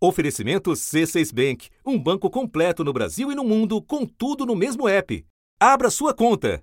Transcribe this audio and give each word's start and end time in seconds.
Oferecimento 0.00 0.70
C6 0.70 1.34
Bank, 1.34 1.68
um 1.84 1.98
banco 1.98 2.30
completo 2.30 2.84
no 2.84 2.92
Brasil 2.92 3.32
e 3.32 3.34
no 3.34 3.42
mundo, 3.42 3.82
com 3.82 4.06
tudo 4.06 4.46
no 4.46 4.54
mesmo 4.54 4.88
app. 4.88 5.24
Abra 5.60 5.90
sua 5.90 6.14
conta. 6.14 6.62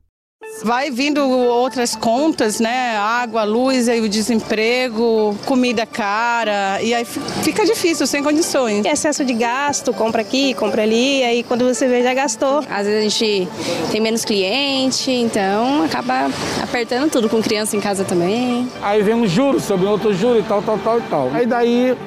Vai 0.63 0.89
vindo 0.89 1.21
outras 1.21 1.98
contas, 1.98 2.61
né? 2.61 2.95
Água, 2.95 3.43
luz, 3.43 3.90
aí 3.90 4.00
o 4.00 4.08
desemprego, 4.08 5.35
comida 5.45 5.85
cara, 5.85 6.82
e 6.82 6.93
aí 6.93 7.03
fica 7.03 7.66
difícil, 7.66 8.07
sem 8.07 8.23
condições. 8.23 8.86
Excesso 8.86 9.26
de 9.26 9.34
gasto, 9.34 9.94
compra 9.94 10.22
aqui, 10.22 10.54
compra 10.54 10.84
ali, 10.84 11.22
aí 11.24 11.44
quando 11.44 11.66
você 11.66 11.90
vê 11.90 12.04
já 12.04 12.14
gastou. 12.14 12.60
Às 12.70 12.88
vezes 12.88 13.00
a 13.00 13.10
gente 13.10 13.50
tem 13.92 14.00
menos 14.00 14.24
cliente, 14.24 15.12
então 15.12 15.84
acaba 15.84 16.30
apertando 16.64 17.12
tudo 17.12 17.28
com 17.28 17.42
criança 17.42 17.76
em 17.76 17.82
casa 17.82 18.06
também. 18.06 18.70
Aí 18.82 19.04
vem 19.04 19.16
um 19.16 19.28
juros 19.28 19.64
sobre 19.64 19.86
outro 19.86 20.14
juro 20.14 20.40
e 20.40 20.44
tal, 20.44 20.64
tal, 20.64 20.80
tal 20.80 21.00
e 21.00 21.04
tal. 21.04 21.30
Aí 21.34 21.46
daí 21.46 21.98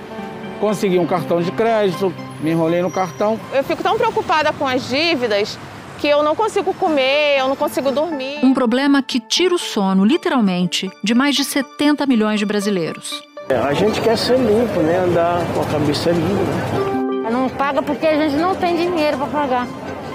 consegui 0.59 0.99
um 0.99 1.07
cartão 1.07 1.41
de 1.41 1.51
crédito, 1.53 2.13
me 2.41 2.51
enrolei 2.51 2.83
no 2.83 2.91
cartão. 2.91 3.39
Eu 3.53 3.65
fico 3.65 3.83
tão 3.83 3.97
preocupada 3.97 4.53
com 4.53 4.67
as 4.67 4.89
dívidas 4.89 5.59
que 5.99 6.07
eu 6.07 6.23
não 6.23 6.35
consigo 6.35 6.73
comer, 6.75 7.39
eu 7.39 7.49
não 7.49 7.57
consigo 7.57 7.91
dormir. 7.91 8.39
Um 8.43 8.55
problema 8.55 9.03
que 9.03 9.19
tira 9.19 9.55
o 9.55 9.59
sono, 9.59 10.05
literalmente, 10.05 10.91
de 11.03 11.15
mais 11.15 11.35
de 11.35 11.45
70 11.45 12.07
milhões 12.07 12.39
de 12.39 12.47
brasileiros. 12.47 13.23
É, 13.49 13.57
a 13.57 13.73
gente 13.73 14.01
quer 14.01 14.17
ser 14.17 14.39
limpo, 14.39 14.81
né? 14.81 14.99
Andar 14.99 15.41
com 15.55 15.63
a 15.63 15.65
cabeça 15.65 16.11
limpa. 16.11 17.13
Né? 17.23 17.31
Não 17.31 17.49
paga 17.49 17.83
porque 17.83 18.07
a 18.07 18.17
gente 18.17 18.37
não 18.37 18.55
tem 18.55 18.77
dinheiro 18.77 19.17
para 19.17 19.27
pagar. 19.27 19.67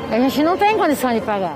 A 0.10 0.20
gente 0.20 0.44
não 0.44 0.58
tem 0.58 0.78
condição 0.78 1.12
de 1.14 1.22
pagar. 1.22 1.56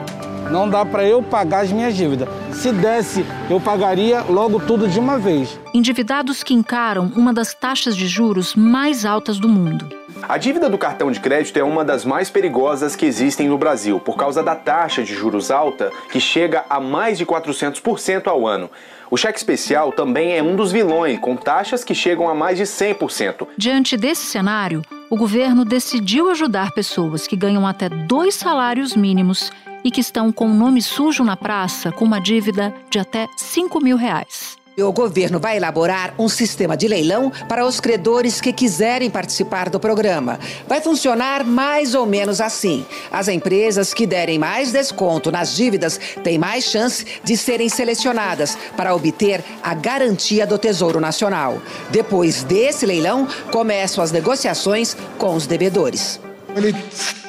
Não 0.52 0.70
dá 0.70 0.86
para 0.86 1.04
eu 1.04 1.22
pagar 1.22 1.62
as 1.64 1.72
minhas 1.72 1.96
dívidas. 1.96 2.28
Se 2.58 2.72
desse, 2.72 3.24
eu 3.52 3.60
pagaria 3.60 4.22
logo 4.22 4.60
tudo 4.60 4.88
de 4.88 5.00
uma 5.00 5.20
vez. 5.20 5.60
Endividados 5.76 6.42
que 6.42 6.56
encaram 6.56 7.12
uma 7.16 7.32
das 7.32 7.54
taxas 7.54 7.96
de 7.96 8.08
juros 8.08 8.56
mais 8.56 9.06
altas 9.06 9.38
do 9.38 9.48
mundo. 9.48 9.88
A 10.24 10.40
dívida 10.40 10.68
do 10.68 10.76
cartão 10.76 11.12
de 11.12 11.20
crédito 11.20 11.58
é 11.58 11.64
uma 11.64 11.86
das 11.86 12.04
mais 12.04 12.32
perigosas 12.32 12.96
que 12.96 13.06
existem 13.06 13.48
no 13.48 13.60
Brasil, 13.60 14.00
por 14.00 14.18
causa 14.18 14.42
da 14.42 14.56
taxa 14.56 15.04
de 15.04 15.14
juros 15.14 15.52
alta, 15.52 15.92
que 16.12 16.20
chega 16.20 16.66
a 16.68 16.80
mais 16.80 17.20
de 17.20 17.28
400% 17.28 18.26
ao 18.26 18.48
ano. 18.48 18.72
O 19.12 19.16
cheque 19.16 19.38
especial 19.38 19.92
também 19.92 20.36
é 20.36 20.42
um 20.42 20.56
dos 20.56 20.72
vilões, 20.72 21.20
com 21.20 21.36
taxas 21.36 21.84
que 21.84 21.94
chegam 21.94 22.28
a 22.28 22.34
mais 22.34 22.58
de 22.58 22.64
100%. 22.64 23.48
Diante 23.56 23.96
desse 23.96 24.26
cenário, 24.26 24.82
o 25.12 25.16
governo 25.16 25.64
decidiu 25.64 26.32
ajudar 26.32 26.72
pessoas 26.72 27.28
que 27.28 27.36
ganham 27.36 27.68
até 27.68 27.88
dois 27.88 28.34
salários 28.34 28.96
mínimos 28.96 29.52
e 29.88 29.92
que 29.92 30.02
estão 30.02 30.34
com 30.34 30.48
o 30.48 30.54
nome 30.54 30.82
sujo 30.82 31.24
na 31.24 31.38
praça 31.38 31.94
com 31.94 32.04
uma 32.04 32.20
dívida 32.20 32.74
de 32.90 33.00
até 33.00 33.26
5 33.38 33.82
mil 33.82 33.96
reais. 33.96 34.58
O 34.78 34.92
governo 34.92 35.40
vai 35.40 35.56
elaborar 35.56 36.14
um 36.20 36.28
sistema 36.28 36.76
de 36.76 36.90
leilão 36.90 37.32
para 37.48 37.66
os 37.66 37.80
credores 37.80 38.42
que 38.42 38.52
quiserem 38.52 39.10
participar 39.10 39.70
do 39.70 39.80
programa. 39.80 40.40
Vai 40.68 40.82
funcionar 40.82 41.46
mais 41.46 41.96
ou 41.96 42.06
menos 42.06 42.42
assim. 42.42 42.86
As 43.10 43.30
empresas 43.30 43.94
que 43.94 44.06
derem 44.06 44.38
mais 44.38 44.74
desconto 44.74 45.32
nas 45.32 45.56
dívidas 45.56 45.98
têm 46.22 46.38
mais 46.38 46.66
chance 46.66 47.06
de 47.24 47.38
serem 47.38 47.70
selecionadas 47.70 48.58
para 48.76 48.94
obter 48.94 49.42
a 49.64 49.74
garantia 49.74 50.46
do 50.46 50.58
Tesouro 50.58 51.00
Nacional. 51.00 51.60
Depois 51.90 52.44
desse 52.44 52.86
leilão, 52.86 53.26
começam 53.52 54.04
as 54.04 54.12
negociações 54.12 54.98
com 55.18 55.34
os 55.34 55.48
devedores. 55.48 56.20
Ele 56.58 56.74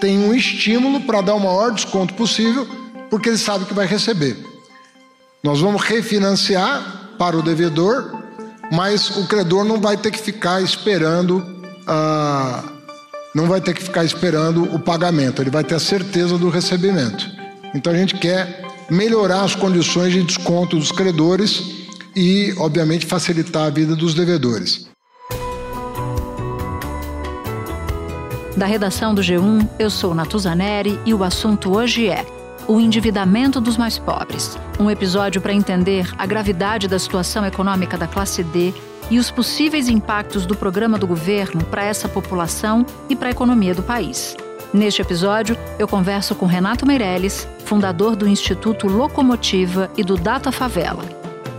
tem 0.01 0.19
um 0.19 0.35
estímulo 0.35 1.01
para 1.03 1.21
dar 1.21 1.35
o 1.35 1.41
maior 1.41 1.73
desconto 1.73 2.15
possível, 2.15 2.67
porque 3.11 3.29
ele 3.29 3.39
sabe 3.39 3.65
que 3.65 3.75
vai 3.75 3.87
receber. 3.87 4.37
Nós 5.43 5.61
vamos 5.61 5.83
refinanciar 5.83 7.15
para 7.19 7.37
o 7.37 7.43
devedor, 7.43 8.23
mas 8.73 9.17
o 9.17 9.27
credor 9.27 9.65
não 9.65 9.81
vai 9.81 9.97
ter 9.97 10.11
que 10.11 10.19
ficar 10.19 10.63
esperando 10.63 11.45
a, 11.87 12.65
não 13.35 13.47
vai 13.47 13.61
ter 13.61 13.75
que 13.75 13.83
ficar 13.83 14.05
esperando 14.05 14.65
o 14.75 14.79
pagamento, 14.79 15.43
ele 15.43 15.51
vai 15.51 15.63
ter 15.63 15.75
a 15.75 15.81
certeza 15.81 16.37
do 16.37 16.49
recebimento. 16.49 17.27
Então 17.75 17.93
a 17.93 17.97
gente 17.97 18.17
quer 18.17 18.63
melhorar 18.91 19.43
as 19.43 19.55
condições 19.55 20.13
de 20.13 20.23
desconto 20.23 20.77
dos 20.77 20.91
credores 20.91 21.63
e, 22.17 22.55
obviamente, 22.57 23.07
facilitar 23.07 23.67
a 23.67 23.71
vida 23.71 23.95
dos 23.95 24.15
devedores. 24.15 24.88
Da 28.59 28.67
redação 28.67 29.15
do 29.15 29.23
G1, 29.23 29.69
eu 29.79 29.89
sou 29.89 30.13
Natuzaneri 30.13 30.99
e 31.07 31.15
o 31.15 31.23
assunto 31.23 31.77
hoje 31.77 32.09
é 32.09 32.27
o 32.67 32.81
endividamento 32.81 33.61
dos 33.61 33.77
mais 33.77 34.01
pobres. 34.01 34.59
Um 34.81 34.91
episódio 34.91 35.41
para 35.41 35.53
entender 35.53 36.13
a 36.19 36.27
gravidade 36.27 36.89
da 36.89 36.99
situação 36.99 37.47
econômica 37.47 37.97
da 37.97 38.09
classe 38.09 38.43
D 38.43 38.75
e 39.09 39.17
os 39.21 39.31
possíveis 39.31 39.89
impactos 39.89 40.45
do 40.45 40.57
programa 40.57 40.99
do 40.99 41.07
governo 41.07 41.63
para 41.67 41.85
essa 41.85 42.09
população 42.09 42.85
e 43.09 43.15
para 43.15 43.29
a 43.29 43.31
economia 43.31 43.77
do 43.77 43.83
país. 43.85 44.37
Neste 44.75 45.03
episódio, 45.03 45.57
eu 45.79 45.87
converso 45.87 46.35
com 46.35 46.45
Renato 46.45 46.85
Meirelles, 46.85 47.47
fundador 47.65 48.17
do 48.17 48.29
Instituto 48.29 48.89
Locomotiva 48.89 49.89
e 49.97 50.03
do 50.03 50.17
Data 50.17 50.51
Favela, 50.51 51.05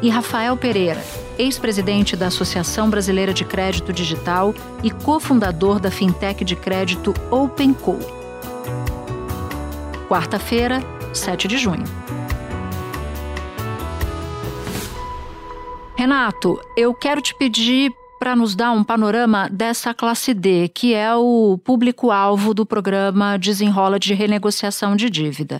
e 0.01 0.09
Rafael 0.09 0.55
Pereira, 0.55 1.03
ex-presidente 1.37 2.15
da 2.15 2.27
Associação 2.27 2.89
Brasileira 2.89 3.33
de 3.33 3.43
Crédito 3.43 3.91
Digital 3.91 4.53
e 4.83 4.91
cofundador 4.91 5.79
da 5.79 5.91
fintech 5.91 6.43
de 6.43 6.55
crédito 6.55 7.13
OpenCo. 7.29 7.97
Quarta-feira, 10.07 10.81
7 11.13 11.47
de 11.47 11.57
junho. 11.57 11.83
Renato, 15.95 16.59
eu 16.77 16.93
quero 16.93 17.21
te 17.21 17.35
pedir 17.35 17.91
para 18.19 18.35
nos 18.35 18.55
dar 18.55 18.71
um 18.71 18.83
panorama 18.83 19.49
dessa 19.49 19.93
classe 19.93 20.33
D, 20.33 20.69
que 20.69 20.93
é 20.93 21.13
o 21.15 21.57
público-alvo 21.63 22.53
do 22.53 22.65
programa 22.65 23.37
Desenrola 23.37 23.97
de 23.97 24.13
Renegociação 24.13 24.95
de 24.95 25.09
Dívida. 25.09 25.57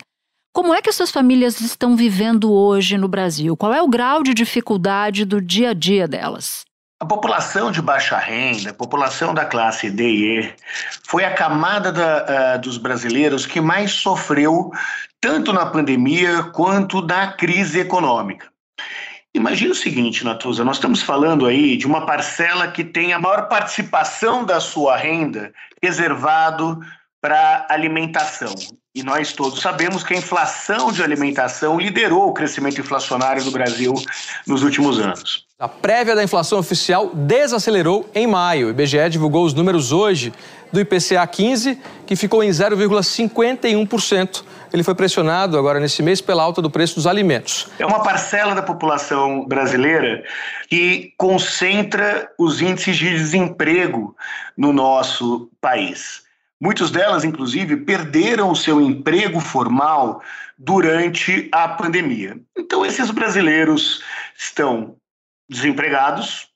Como 0.52 0.74
é 0.74 0.82
que 0.82 0.90
essas 0.90 1.12
famílias 1.12 1.62
estão 1.62 1.96
vivendo 1.96 2.52
hoje 2.52 2.98
no 2.98 3.08
Brasil? 3.08 3.56
Qual 3.56 3.74
é 3.74 3.82
o 3.82 3.88
grau 3.88 4.24
de 4.24 4.34
dificuldade 4.34 5.24
do 5.24 5.40
dia 5.40 5.70
a 5.70 5.74
dia 5.74 6.08
delas? 6.08 6.66
A 7.00 7.06
população 7.06 7.72
de 7.72 7.82
baixa 7.82 8.18
renda, 8.18 8.72
a 8.72 8.74
população 8.74 9.34
da 9.34 9.46
classe 9.46 9.90
D 9.90 10.04
e 10.04 10.40
E, 10.40 10.54
foi 11.08 11.24
a 11.24 11.34
camada 11.34 11.92
da, 11.92 12.56
uh, 12.56 12.62
dos 12.62 12.78
brasileiros 12.78 13.46
que 13.46 13.62
mais 13.62 13.92
sofreu 13.92 14.72
tanto 15.22 15.54
na 15.54 15.66
pandemia 15.66 16.44
quanto 16.44 17.02
na 17.02 17.31
crise 17.31 17.80
econômica. 17.80 18.48
Imagina 19.34 19.72
o 19.72 19.76
seguinte, 19.76 20.26
Natuza, 20.26 20.66
nós 20.66 20.78
estamos 20.78 21.02
falando 21.02 21.46
aí 21.46 21.78
de 21.78 21.86
uma 21.86 22.06
parcela 22.06 22.68
que 22.68 22.84
tem 22.84 23.14
a 23.14 23.20
maior 23.20 23.48
participação 23.48 24.44
da 24.44 24.60
sua 24.60 24.98
renda 24.98 25.54
reservado 25.81 26.80
para 27.22 27.68
alimentação. 27.70 28.56
E 29.00 29.04
nós 29.04 29.32
todos 29.32 29.62
sabemos 29.62 30.04
que 30.04 30.14
a 30.14 30.18
inflação 30.18 30.92
de 30.92 31.02
alimentação 31.02 31.80
liderou 31.80 32.28
o 32.28 32.34
crescimento 32.34 32.82
inflacionário 32.82 33.42
do 33.46 33.50
Brasil 33.50 33.94
nos 34.46 34.62
últimos 34.62 35.00
anos. 35.00 35.46
A 35.58 35.70
prévia 35.70 36.14
da 36.16 36.22
inflação 36.22 36.60
oficial 36.60 37.10
desacelerou 37.14 38.10
em 38.14 38.28
maio. 38.28 38.68
O 38.68 38.70
IBGE 38.72 39.10
divulgou 39.10 39.46
os 39.46 39.54
números 39.54 39.94
hoje 39.94 40.34
do 40.74 40.82
IPCA 40.82 41.26
15, 41.26 41.80
que 42.06 42.18
ficou 42.18 42.44
em 42.44 42.50
0,51%. 42.50 44.44
Ele 44.74 44.84
foi 44.84 44.94
pressionado 44.94 45.58
agora 45.58 45.80
nesse 45.80 46.04
mês 46.04 46.20
pela 46.20 46.44
alta 46.44 46.62
do 46.62 46.70
preço 46.70 46.96
dos 46.96 47.08
alimentos. 47.08 47.70
É 47.80 47.86
uma 47.86 48.04
parcela 48.04 48.54
da 48.54 48.62
população 48.62 49.46
brasileira 49.48 50.26
que 50.70 51.14
concentra 51.18 52.30
os 52.38 52.62
índices 52.62 52.98
de 52.98 53.12
desemprego 53.12 54.14
no 54.58 54.74
nosso 54.74 55.50
país. 55.62 56.28
Muitas 56.62 56.92
delas, 56.92 57.24
inclusive, 57.24 57.78
perderam 57.78 58.52
o 58.52 58.56
seu 58.56 58.81
emprego 58.81 59.40
formal 59.40 60.22
durante 60.58 61.47
a 61.53 61.70
pandemia. 61.70 62.38
Então, 62.58 62.86
esses 62.86 63.09
brasileiros 63.12 64.03
estão 64.36 64.98
desempregados, 65.50 66.50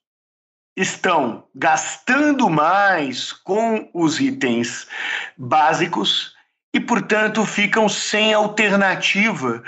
estão 0.76 1.46
gastando 1.56 2.50
mais 2.50 3.32
com 3.32 3.90
os 3.94 4.20
itens 4.20 4.88
básicos 5.38 6.34
e, 6.74 6.80
portanto, 6.80 7.46
ficam 7.46 7.88
sem 7.88 8.34
alternativa 8.34 9.64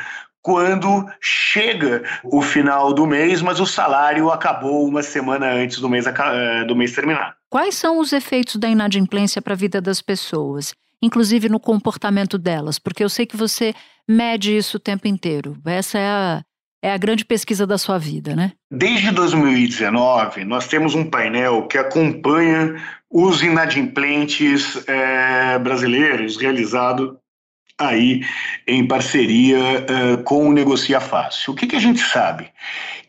quando 0.45 1.07
chega 1.19 2.03
o 2.23 2.39
final 2.39 2.93
do 2.93 3.07
mês, 3.07 3.41
mas 3.41 3.59
o 3.59 3.65
salário 3.65 4.29
acabou 4.29 4.87
uma 4.87 5.01
semana 5.01 5.51
antes 5.51 5.79
do 5.79 5.89
mês, 5.89 6.05
eh, 6.05 6.63
do 6.65 6.75
mês 6.75 6.91
terminar. 6.91 7.35
Quais 7.49 7.73
são 7.73 7.97
os 7.97 8.13
efeitos 8.13 8.57
da 8.57 8.69
inadimplência 8.69 9.41
para 9.41 9.53
a 9.53 9.57
vida 9.57 9.81
das 9.81 10.03
pessoas, 10.03 10.75
inclusive 11.01 11.49
no 11.49 11.59
comportamento 11.59 12.37
delas? 12.37 12.77
Porque 12.77 13.03
eu 13.03 13.09
sei 13.09 13.25
que 13.25 13.35
você 13.35 13.73
mede 14.07 14.55
isso 14.55 14.77
o 14.77 14.79
tempo 14.79 15.07
inteiro. 15.07 15.57
Essa 15.65 15.97
é 15.97 16.07
a, 16.07 16.43
é 16.79 16.91
a 16.93 16.97
grande 16.97 17.25
pesquisa 17.25 17.65
da 17.65 17.79
sua 17.79 17.97
vida, 17.97 18.35
né? 18.35 18.51
Desde 18.69 19.09
2019, 19.09 20.45
nós 20.45 20.67
temos 20.67 20.93
um 20.93 21.09
painel 21.09 21.65
que 21.65 21.79
acompanha 21.79 22.75
os 23.09 23.41
inadimplentes 23.41 24.87
é, 24.87 25.57
brasileiros, 25.57 26.37
realizado 26.37 27.17
aí 27.79 28.21
em 28.67 28.87
parceria 28.87 29.57
uh, 29.59 30.23
com 30.23 30.47
o 30.47 30.53
Negocia 30.53 30.99
Fácil. 30.99 31.53
O 31.53 31.55
que, 31.55 31.67
que 31.67 31.75
a 31.75 31.79
gente 31.79 31.99
sabe? 31.99 32.51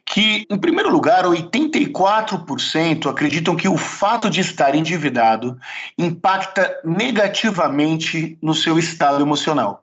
que, 0.08 0.46
em 0.48 0.56
primeiro 0.56 0.88
lugar, 0.88 1.24
84% 1.24 3.10
acreditam 3.10 3.56
que 3.56 3.68
o 3.68 3.76
fato 3.76 4.30
de 4.30 4.40
estar 4.40 4.72
endividado 4.76 5.58
impacta 5.98 6.80
negativamente 6.84 8.38
no 8.40 8.54
seu 8.54 8.78
estado 8.78 9.20
emocional. 9.20 9.82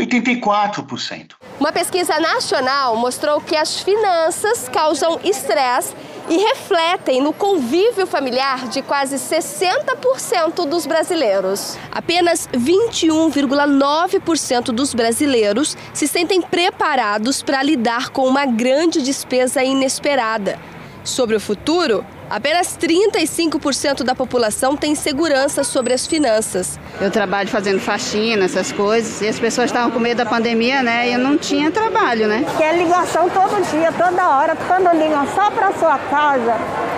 84%. 0.00 1.34
Uma 1.58 1.72
pesquisa 1.72 2.18
nacional 2.20 2.96
mostrou 2.96 3.40
que 3.40 3.56
as 3.56 3.80
finanças 3.80 4.68
causam 4.68 5.20
estresse 5.22 5.94
e 6.28 6.36
refletem 6.36 7.20
no 7.20 7.32
convívio 7.32 8.06
familiar 8.06 8.68
de 8.68 8.82
quase 8.82 9.16
60% 9.16 10.66
dos 10.66 10.86
brasileiros. 10.86 11.76
Apenas 11.90 12.48
21,9% 12.52 14.66
dos 14.66 14.94
brasileiros 14.94 15.76
se 15.92 16.06
sentem 16.08 16.40
preparados 16.40 17.42
para 17.42 17.62
lidar 17.62 18.08
com 18.10 18.26
uma 18.26 18.46
grande 18.46 19.02
despesa 19.02 19.62
inesperada. 19.62 20.58
Sobre 21.02 21.36
o 21.36 21.40
futuro, 21.40 22.06
apenas 22.28 22.76
35% 22.76 24.02
da 24.02 24.14
população 24.14 24.76
tem 24.76 24.94
segurança 24.94 25.64
sobre 25.64 25.92
as 25.92 26.06
finanças. 26.06 26.78
Eu 27.00 27.10
trabalho 27.10 27.48
fazendo 27.48 27.80
faxina, 27.80 28.44
essas 28.44 28.72
coisas, 28.72 29.20
e 29.20 29.28
as 29.28 29.38
pessoas 29.38 29.66
estavam 29.66 29.90
com 29.90 29.98
medo 29.98 30.18
da 30.18 30.26
pandemia, 30.26 30.82
né? 30.82 31.08
E 31.08 31.12
eu 31.14 31.18
não 31.18 31.36
tinha 31.36 31.70
trabalho, 31.70 32.26
né? 32.26 32.44
Que 32.56 32.62
é 32.62 32.76
ligação 32.76 33.28
todo 33.30 33.62
dia, 33.70 33.92
toda 33.92 34.28
hora. 34.28 34.56
Quando 34.66 34.90
ligam 34.96 35.26
só 35.34 35.50
para 35.50 35.72
sua 35.72 35.98
casa, 35.98 36.54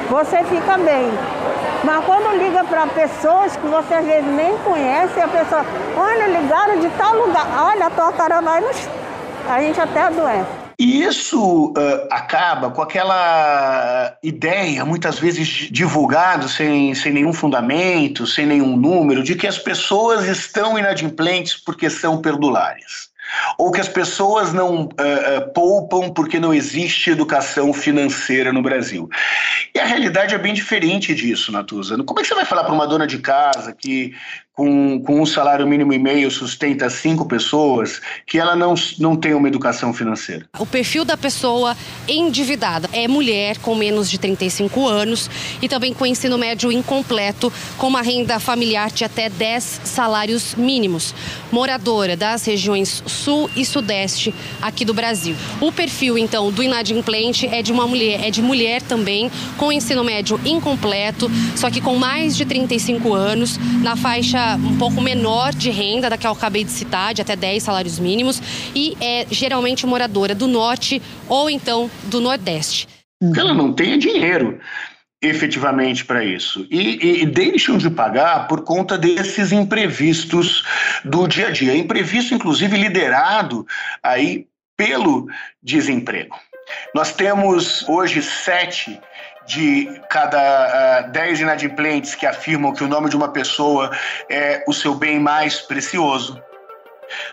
você 0.08 0.43
fica 0.44 0.78
bem. 0.78 1.11
Mas 1.84 2.05
quando 2.05 2.37
liga 2.38 2.64
para 2.64 2.87
pessoas 2.88 3.56
que 3.56 3.67
você 3.67 3.94
às 3.94 4.05
vezes 4.05 4.31
nem 4.32 4.56
conhece, 4.58 5.20
a 5.20 5.29
pessoa, 5.29 5.64
olha, 5.96 6.26
ligaram 6.26 6.81
de 6.81 6.88
tal 6.90 7.14
lugar, 7.14 7.46
olha, 7.58 7.87
a 7.87 7.90
tua 7.90 8.12
cara 8.12 8.40
vai 8.40 8.61
no... 8.61 8.69
A 9.49 9.61
gente 9.61 9.81
até 9.81 10.02
adoece. 10.02 10.65
E 10.78 11.02
isso 11.02 11.69
uh, 11.69 12.08
acaba 12.11 12.70
com 12.70 12.82
aquela 12.82 14.17
ideia, 14.23 14.84
muitas 14.84 15.19
vezes 15.19 15.49
divulgada 15.70 16.49
sem, 16.49 16.94
sem 16.94 17.12
nenhum 17.12 17.32
fundamento, 17.32 18.26
sem 18.26 18.44
nenhum 18.44 18.76
número, 18.76 19.23
de 19.23 19.34
que 19.34 19.46
as 19.46 19.58
pessoas 19.58 20.26
estão 20.26 20.78
inadimplentes 20.78 21.56
porque 21.56 21.88
são 21.88 22.20
perdulares. 22.20 23.06
Ou 23.58 23.73
que 23.73 23.81
as 23.81 23.88
pessoas 23.88 24.52
não 24.52 24.84
uh, 24.84 25.52
poupam 25.52 26.11
porque 26.11 26.38
não 26.38 26.55
existe 26.55 27.11
educação 27.11 27.72
financeira 27.72 28.52
no 28.52 28.62
Brasil. 28.62 29.08
E 29.75 29.81
a 29.81 29.84
realidade 29.84 30.34
é 30.34 30.38
bem 30.38 30.55
diferente 30.55 31.14
disso, 31.14 31.50
Natuza. 31.50 31.96
Como 32.05 32.20
é 32.20 32.22
que 32.22 32.29
você 32.29 32.34
vai 32.34 32.44
falar 32.44 32.64
para 32.64 32.75
uma 32.75 32.87
dona 32.87 33.06
de 33.06 33.19
casa 33.19 33.72
que 33.72 34.14
com, 34.56 34.99
com 35.03 35.20
um 35.20 35.26
salário 35.26 35.67
mínimo 35.67 35.93
e 35.93 35.99
meio 35.99 36.31
sustenta 36.31 36.88
cinco 36.88 37.26
pessoas, 37.26 38.00
que 38.26 38.38
ela 38.38 38.56
não, 38.56 38.75
não 38.99 39.14
tem 39.14 39.35
uma 39.35 39.47
educação 39.47 39.93
financeira. 39.93 40.47
O 40.58 40.64
perfil 40.64 41.05
da 41.05 41.14
pessoa 41.14 41.76
endividada 42.08 42.88
é 42.91 43.06
mulher 43.06 43.58
com 43.58 43.75
menos 43.75 44.11
de 44.11 44.19
35 44.19 44.88
anos 44.88 45.31
e 45.61 45.69
também 45.69 45.93
com 45.93 46.06
ensino 46.06 46.38
médio 46.38 46.73
incompleto, 46.73 47.53
com 47.76 47.87
uma 47.87 48.00
renda 48.00 48.41
familiar 48.41 48.91
de 48.91 49.05
até 49.05 49.29
10 49.29 49.82
salários 49.85 50.55
mínimos, 50.55 51.14
moradora 51.53 52.17
das 52.17 52.47
regiões 52.47 53.03
sul 53.06 53.50
e 53.55 53.62
sudeste 53.62 54.35
aqui 54.62 54.87
do 54.87 54.94
Brasil. 54.94 55.37
O 55.61 55.70
perfil, 55.70 56.17
então, 56.17 56.50
do 56.50 56.62
inadimplente 56.62 57.47
é 57.47 57.61
de 57.61 57.73
uma 57.73 57.87
mulher, 57.87 58.25
é 58.25 58.31
de 58.31 58.41
mulher 58.41 58.81
também, 58.81 59.31
com 59.58 59.70
ensino 59.70 60.03
médio 60.03 60.41
incompleto, 60.47 61.31
só 61.55 61.70
que 61.70 61.82
com 61.82 61.97
mais 61.97 62.35
de 62.35 62.47
35 62.47 63.12
anos, 63.12 63.58
na 63.82 63.97
faixa 63.97 64.45
um 64.54 64.78
pouco 64.78 65.00
menor 65.00 65.52
de 65.52 65.70
renda 65.70 66.08
da 66.08 66.16
que 66.16 66.26
eu 66.26 66.31
acabei 66.31 66.62
de 66.62 66.70
citar, 66.70 67.12
de 67.12 67.22
até 67.22 67.34
10 67.34 67.62
salários 67.62 67.98
mínimos, 67.98 68.40
e 68.75 68.96
é 69.00 69.26
geralmente 69.31 69.87
moradora 69.87 70.34
do 70.34 70.46
norte 70.46 71.02
ou 71.28 71.50
então 71.50 71.90
do 72.04 72.20
nordeste. 72.20 72.87
Ela 73.37 73.54
não 73.54 73.72
tem 73.72 73.98
dinheiro 73.98 74.60
efetivamente 75.22 76.04
para 76.04 76.25
isso. 76.25 76.66
E, 76.70 77.22
e, 77.22 77.26
deixam 77.26 77.78
de 77.78 77.90
pagar 77.90 78.46
por 78.46 78.62
conta 78.62 78.98
desses 78.98 79.50
imprevistos 79.50 80.62
do 81.04 81.26
dia 81.26 81.48
a 81.48 81.50
dia. 81.50 81.76
Imprevisto, 81.76 82.34
inclusive, 82.34 82.76
liderado 82.76 83.66
aí 84.02 84.46
pelo 84.76 85.26
desemprego. 85.62 86.37
Nós 86.94 87.12
temos 87.12 87.88
hoje 87.88 88.22
sete 88.22 89.00
de 89.46 90.00
cada 90.10 90.38
uh, 91.06 91.10
dez 91.10 91.40
inadimplentes 91.40 92.14
que 92.14 92.26
afirmam 92.26 92.72
que 92.72 92.84
o 92.84 92.88
nome 92.88 93.08
de 93.08 93.16
uma 93.16 93.28
pessoa 93.28 93.90
é 94.28 94.64
o 94.66 94.72
seu 94.72 94.94
bem 94.94 95.19
mais 95.19 95.60
precioso. 95.60 96.40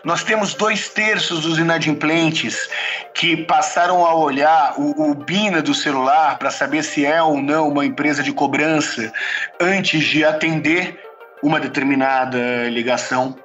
Nós 0.04 0.22
temos 0.22 0.54
dois 0.54 0.88
terços 0.88 1.40
dos 1.40 1.58
inadimplentes 1.58 2.68
que 3.12 3.36
passaram 3.36 4.06
a 4.06 4.14
olhar 4.14 4.74
o, 4.78 5.10
o 5.10 5.14
BINA 5.14 5.60
do 5.62 5.74
celular 5.74 6.38
para 6.38 6.50
saber 6.50 6.82
se 6.84 7.04
é 7.04 7.22
ou 7.22 7.40
não 7.40 7.68
uma 7.68 7.84
empresa 7.84 8.22
de 8.22 8.32
cobrança 8.32 9.12
antes 9.60 10.04
de 10.04 10.24
atender 10.24 11.00
uma 11.42 11.60
determinada 11.60 12.68
ligação. 12.70 13.36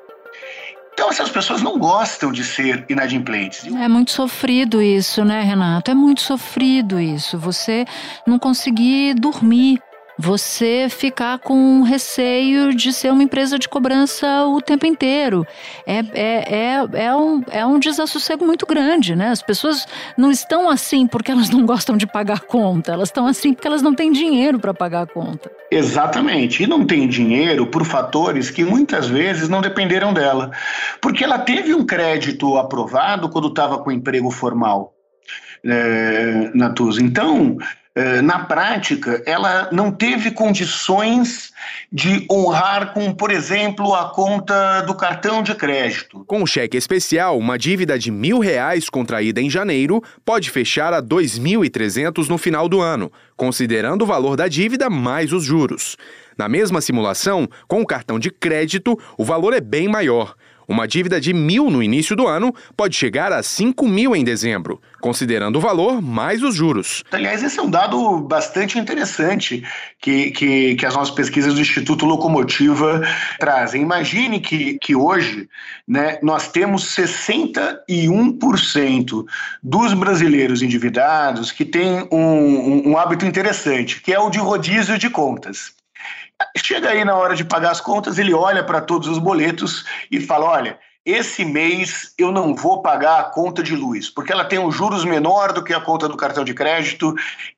Então, 0.99 1.09
essas 1.09 1.29
pessoas 1.29 1.61
não 1.61 1.79
gostam 1.79 2.29
de 2.29 2.43
ser 2.43 2.83
inadimplentes. 2.89 3.65
É 3.73 3.87
muito 3.87 4.11
sofrido 4.11 4.81
isso, 4.81 5.23
né, 5.23 5.41
Renato? 5.43 5.89
É 5.89 5.95
muito 5.95 6.19
sofrido 6.19 6.99
isso. 6.99 7.39
Você 7.39 7.85
não 8.27 8.37
conseguir 8.37 9.13
dormir 9.13 9.79
você 10.21 10.87
ficar 10.89 11.39
com 11.39 11.81
receio 11.81 12.75
de 12.75 12.91
ser 12.91 13.09
uma 13.09 13.23
empresa 13.23 13.57
de 13.57 13.69
cobrança 13.69 14.45
o 14.47 14.59
tempo 14.59 14.85
inteiro. 14.85 15.47
É, 15.87 15.99
é, 15.99 16.55
é, 16.73 17.05
é, 17.05 17.15
um, 17.15 17.41
é 17.49 17.65
um 17.65 17.79
desassossego 17.79 18.45
muito 18.45 18.65
grande, 18.65 19.15
né? 19.15 19.29
As 19.29 19.41
pessoas 19.41 19.85
não 20.17 20.29
estão 20.29 20.69
assim 20.69 21.07
porque 21.07 21.31
elas 21.31 21.49
não 21.49 21.65
gostam 21.65 21.95
de 21.95 22.05
pagar 22.05 22.41
conta, 22.41 22.91
elas 22.91 23.07
estão 23.07 23.27
assim 23.27 23.53
porque 23.53 23.65
elas 23.65 23.81
não 23.81 23.95
têm 23.95 24.11
dinheiro 24.11 24.59
para 24.59 24.73
pagar 24.73 25.03
a 25.03 25.07
conta. 25.07 25.49
Exatamente, 25.71 26.63
e 26.63 26.67
não 26.67 26.85
tem 26.85 27.07
dinheiro 27.07 27.65
por 27.67 27.85
fatores 27.85 28.51
que 28.51 28.65
muitas 28.65 29.07
vezes 29.07 29.47
não 29.47 29.61
dependeram 29.61 30.13
dela. 30.13 30.51
Porque 30.99 31.23
ela 31.23 31.39
teve 31.39 31.73
um 31.73 31.85
crédito 31.85 32.57
aprovado 32.57 33.29
quando 33.29 33.47
estava 33.47 33.77
com 33.77 33.89
emprego 33.89 34.29
formal. 34.29 34.93
É, 35.63 36.51
Natuza. 36.53 37.01
Então, 37.01 37.57
na 38.23 38.39
prática, 38.39 39.21
ela 39.25 39.69
não 39.71 39.91
teve 39.91 40.31
condições 40.31 41.51
de 41.91 42.25
honrar 42.31 42.93
com, 42.93 43.13
por 43.13 43.31
exemplo, 43.31 43.93
a 43.93 44.09
conta 44.09 44.81
do 44.81 44.95
cartão 44.95 45.41
de 45.41 45.55
crédito. 45.55 46.23
Com 46.25 46.43
o 46.43 46.47
cheque 46.47 46.77
especial, 46.77 47.37
uma 47.37 47.57
dívida 47.57 47.97
de 47.97 48.11
mil 48.11 48.39
reais 48.39 48.89
contraída 48.89 49.41
em 49.41 49.49
janeiro 49.49 50.01
pode 50.23 50.49
fechar 50.49 50.93
a 50.93 51.01
2.300 51.01 52.27
no 52.27 52.37
final 52.37 52.69
do 52.69 52.79
ano, 52.79 53.11
considerando 53.35 54.03
o 54.03 54.05
valor 54.05 54.35
da 54.35 54.47
dívida 54.47 54.89
mais 54.89 55.33
os 55.33 55.43
juros. 55.43 55.97
Na 56.37 56.47
mesma 56.47 56.79
simulação, 56.79 57.49
com 57.67 57.81
o 57.81 57.85
cartão 57.85 58.17
de 58.17 58.31
crédito, 58.31 58.97
o 59.17 59.25
valor 59.25 59.53
é 59.53 59.59
bem 59.59 59.89
maior. 59.89 60.35
Uma 60.69 60.87
dívida 60.87 61.19
de 61.19 61.33
mil 61.33 61.69
no 61.71 61.81
início 61.81 62.15
do 62.15 62.27
ano 62.27 62.53
pode 62.77 62.95
chegar 62.95 63.33
a 63.33 63.41
cinco 63.41 63.87
mil 63.87 64.15
em 64.15 64.23
dezembro, 64.23 64.79
considerando 65.01 65.55
o 65.55 65.59
valor 65.59 65.99
mais 65.99 66.43
os 66.43 66.53
juros. 66.53 67.03
Aliás, 67.11 67.41
esse 67.41 67.57
é 67.57 67.63
um 67.63 67.71
dado 67.71 68.19
bastante 68.19 68.77
interessante 68.77 69.63
que, 69.99 70.29
que, 70.29 70.75
que 70.75 70.85
as 70.85 70.93
nossas 70.93 71.15
pesquisas 71.15 71.55
do 71.55 71.61
Instituto 71.61 72.05
Locomotiva 72.05 73.01
trazem. 73.39 73.81
Imagine 73.81 74.39
que, 74.39 74.77
que 74.77 74.95
hoje 74.95 75.49
né, 75.87 76.19
nós 76.21 76.51
temos 76.51 76.95
61% 76.95 79.25
dos 79.63 79.95
brasileiros 79.95 80.61
endividados 80.61 81.51
que 81.51 81.65
têm 81.65 82.07
um, 82.11 82.19
um, 82.19 82.89
um 82.89 82.97
hábito 82.97 83.25
interessante, 83.25 84.01
que 84.01 84.13
é 84.13 84.19
o 84.19 84.29
de 84.29 84.37
rodízio 84.37 84.99
de 84.99 85.09
contas. 85.09 85.78
Chega 86.57 86.89
aí 86.89 87.03
na 87.03 87.15
hora 87.15 87.35
de 87.35 87.43
pagar 87.43 87.71
as 87.71 87.81
contas, 87.81 88.17
ele 88.17 88.33
olha 88.33 88.63
para 88.63 88.81
todos 88.81 89.07
os 89.07 89.17
boletos 89.17 89.85
e 90.09 90.21
fala: 90.21 90.45
olha, 90.45 90.79
esse 91.05 91.45
mês 91.45 92.13
eu 92.17 92.31
não 92.31 92.53
vou 92.53 92.81
pagar 92.81 93.19
a 93.19 93.23
conta 93.23 93.63
de 93.63 93.75
luz, 93.75 94.09
porque 94.09 94.31
ela 94.31 94.45
tem 94.45 94.59
um 94.59 94.71
juros 94.71 95.05
menor 95.05 95.53
do 95.53 95.63
que 95.63 95.73
a 95.73 95.79
conta 95.79 96.07
do 96.07 96.17
cartão 96.17 96.43
de 96.43 96.53
crédito 96.53 97.15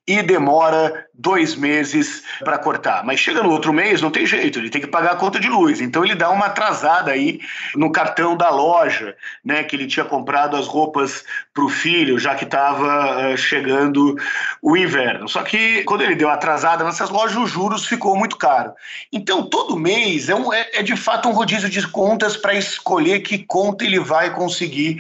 e 0.07 0.21
demora 0.21 1.05
dois 1.13 1.55
meses 1.55 2.23
para 2.43 2.57
cortar. 2.57 3.03
Mas 3.03 3.19
chega 3.19 3.43
no 3.43 3.51
outro 3.51 3.73
mês, 3.73 4.01
não 4.01 4.11
tem 4.11 4.25
jeito, 4.25 4.59
ele 4.59 4.69
tem 4.69 4.81
que 4.81 4.87
pagar 4.87 5.11
a 5.11 5.15
conta 5.15 5.39
de 5.39 5.47
luz. 5.47 5.81
Então 5.81 6.03
ele 6.03 6.15
dá 6.15 6.29
uma 6.29 6.47
atrasada 6.47 7.11
aí 7.11 7.39
no 7.75 7.91
cartão 7.91 8.35
da 8.35 8.49
loja, 8.49 9.15
né? 9.43 9.63
Que 9.63 9.75
ele 9.75 9.87
tinha 9.87 10.05
comprado 10.05 10.55
as 10.55 10.67
roupas 10.67 11.23
para 11.53 11.63
o 11.63 11.69
filho, 11.69 12.19
já 12.19 12.35
que 12.35 12.43
estava 12.43 13.17
uh, 13.17 13.19
eh, 13.31 13.37
chegando 13.37 14.15
o 14.61 14.75
inverno. 14.75 15.27
Só 15.27 15.43
que 15.43 15.83
quando 15.83 16.01
ele 16.01 16.15
deu 16.15 16.29
atrasada 16.29 16.83
nessas 16.83 17.09
lojas, 17.09 17.37
os 17.37 17.49
juros 17.49 17.85
ficou 17.85 18.15
muito 18.15 18.37
caro. 18.37 18.73
Então 19.11 19.43
todo 19.43 19.77
mês 19.77 20.29
é, 20.29 20.35
um, 20.35 20.53
é, 20.53 20.69
é 20.73 20.83
de 20.83 20.95
fato 20.95 21.27
um 21.27 21.33
rodízio 21.33 21.69
de 21.69 21.87
contas 21.87 22.35
para 22.37 22.53
escolher 22.53 23.19
que 23.21 23.30
que 23.31 23.45
conta 23.45 23.85
ele 23.85 23.97
vai 23.97 24.33
conseguir 24.33 24.97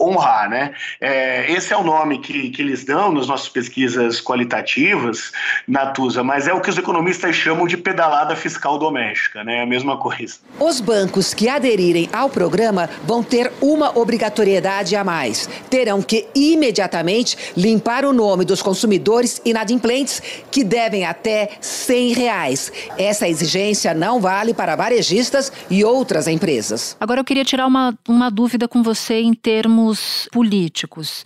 honrar, 0.00 0.48
né? 0.48 0.72
É, 0.98 1.52
esse 1.52 1.70
é 1.70 1.76
o 1.76 1.84
nome 1.84 2.18
que, 2.18 2.48
que 2.48 2.62
eles 2.62 2.82
dão 2.82 3.12
nas 3.12 3.26
nossas 3.26 3.50
pesquisas 3.50 4.22
qualitativas, 4.22 5.30
Natuza, 5.68 6.24
mas 6.24 6.48
é 6.48 6.54
o 6.54 6.62
que 6.62 6.70
os 6.70 6.78
economistas 6.78 7.36
chamam 7.36 7.66
de 7.66 7.76
pedalada 7.76 8.34
fiscal 8.34 8.78
doméstica, 8.78 9.44
né? 9.44 9.58
É 9.58 9.62
a 9.64 9.66
mesma 9.66 9.98
coisa. 9.98 10.36
Os 10.58 10.80
bancos 10.80 11.34
que 11.34 11.46
aderirem 11.46 12.08
ao 12.10 12.30
programa 12.30 12.88
vão 13.04 13.22
ter 13.22 13.52
uma 13.60 13.98
obrigatoriedade 13.98 14.96
a 14.96 15.04
mais. 15.04 15.46
Terão 15.68 16.00
que 16.00 16.26
imediatamente 16.34 17.36
limpar 17.54 18.06
o 18.06 18.14
nome 18.14 18.46
dos 18.46 18.62
consumidores 18.62 19.42
inadimplentes 19.44 20.22
que 20.50 20.64
devem 20.64 21.04
até 21.04 21.50
100 21.60 22.12
reais. 22.14 22.72
Essa 22.96 23.28
exigência 23.28 23.92
não 23.92 24.22
vale 24.22 24.54
para 24.54 24.74
varejistas 24.74 25.52
e 25.68 25.84
outras 25.84 26.26
empresas. 26.26 26.96
Agora 26.98 27.20
eu 27.20 27.24
queria 27.24 27.44
tirar 27.44 27.66
uma, 27.66 27.73
uma 28.08 28.30
dúvida 28.30 28.68
com 28.68 28.82
você 28.82 29.20
em 29.20 29.34
termos 29.34 30.28
políticos. 30.32 31.24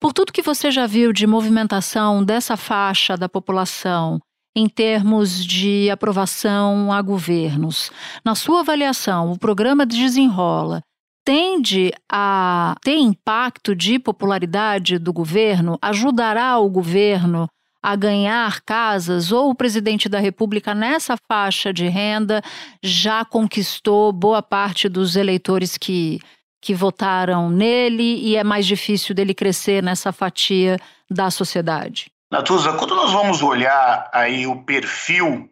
Por 0.00 0.12
tudo 0.12 0.32
que 0.32 0.40
você 0.40 0.70
já 0.70 0.86
viu 0.86 1.12
de 1.12 1.26
movimentação 1.26 2.24
dessa 2.24 2.56
faixa 2.56 3.16
da 3.16 3.28
população 3.28 4.18
em 4.56 4.68
termos 4.68 5.44
de 5.44 5.90
aprovação 5.90 6.92
a 6.92 7.00
governos, 7.02 7.90
na 8.24 8.34
sua 8.34 8.60
avaliação, 8.60 9.30
o 9.30 9.38
programa 9.38 9.84
Desenrola 9.86 10.82
tende 11.24 11.92
a 12.10 12.74
ter 12.82 12.96
impacto 12.96 13.76
de 13.76 13.98
popularidade 13.98 14.98
do 14.98 15.12
governo? 15.12 15.78
Ajudará 15.80 16.58
o 16.58 16.68
governo 16.68 17.46
a 17.82 17.96
ganhar 17.96 18.60
casas, 18.60 19.32
ou 19.32 19.50
o 19.50 19.54
presidente 19.54 20.08
da 20.08 20.18
República, 20.18 20.74
nessa 20.74 21.16
faixa 21.28 21.72
de 21.72 21.88
renda, 21.88 22.42
já 22.82 23.24
conquistou 23.24 24.12
boa 24.12 24.42
parte 24.42 24.88
dos 24.88 25.16
eleitores 25.16 25.78
que, 25.78 26.20
que 26.60 26.74
votaram 26.74 27.48
nele 27.48 28.20
e 28.22 28.36
é 28.36 28.44
mais 28.44 28.66
difícil 28.66 29.14
dele 29.14 29.32
crescer 29.32 29.82
nessa 29.82 30.12
fatia 30.12 30.78
da 31.10 31.30
sociedade? 31.30 32.10
Natuza, 32.30 32.74
quando 32.74 32.94
nós 32.94 33.10
vamos 33.10 33.42
olhar 33.42 34.08
aí 34.12 34.46
o 34.46 34.62
perfil 34.62 35.50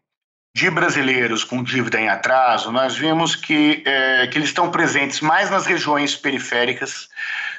de 0.55 0.71
brasileiros 0.71 1.45
com 1.45 1.63
dívida 1.63 2.01
em 2.01 2.09
atraso, 2.09 2.71
nós 2.71 2.97
vimos 2.97 3.35
que, 3.35 3.83
é, 3.87 4.27
que 4.27 4.39
eles 4.39 4.49
estão 4.49 4.71
presentes 4.71 5.21
mais 5.21 5.51
nas 5.51 5.67
regiões 5.67 6.17
periféricas, 6.17 7.09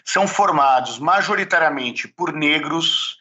são 0.04 0.28
formados 0.28 1.00
majoritariamente 1.00 2.08
por 2.08 2.34
negros, 2.34 3.19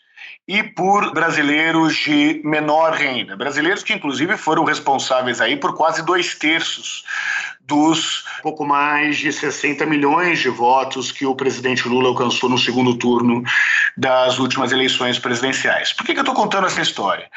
e 0.48 0.62
por 0.62 1.12
brasileiros 1.12 1.94
de 1.94 2.40
menor 2.42 2.94
renda. 2.94 3.36
Brasileiros 3.36 3.82
que, 3.82 3.92
inclusive, 3.92 4.34
foram 4.38 4.64
responsáveis 4.64 5.42
aí 5.42 5.56
por 5.56 5.76
quase 5.76 6.02
dois 6.02 6.34
terços 6.34 7.04
dos 7.60 8.24
pouco 8.42 8.64
mais 8.64 9.18
de 9.18 9.30
60 9.30 9.84
milhões 9.84 10.38
de 10.38 10.48
votos 10.48 11.12
que 11.12 11.26
o 11.26 11.34
presidente 11.34 11.86
Lula 11.86 12.08
alcançou 12.08 12.48
no 12.48 12.56
segundo 12.56 12.96
turno 12.96 13.42
das 13.94 14.38
últimas 14.38 14.72
eleições 14.72 15.18
presidenciais. 15.18 15.92
Por 15.92 16.06
que, 16.06 16.14
que 16.14 16.18
eu 16.18 16.22
estou 16.22 16.34
contando 16.34 16.66
essa 16.66 16.80
história? 16.80 17.28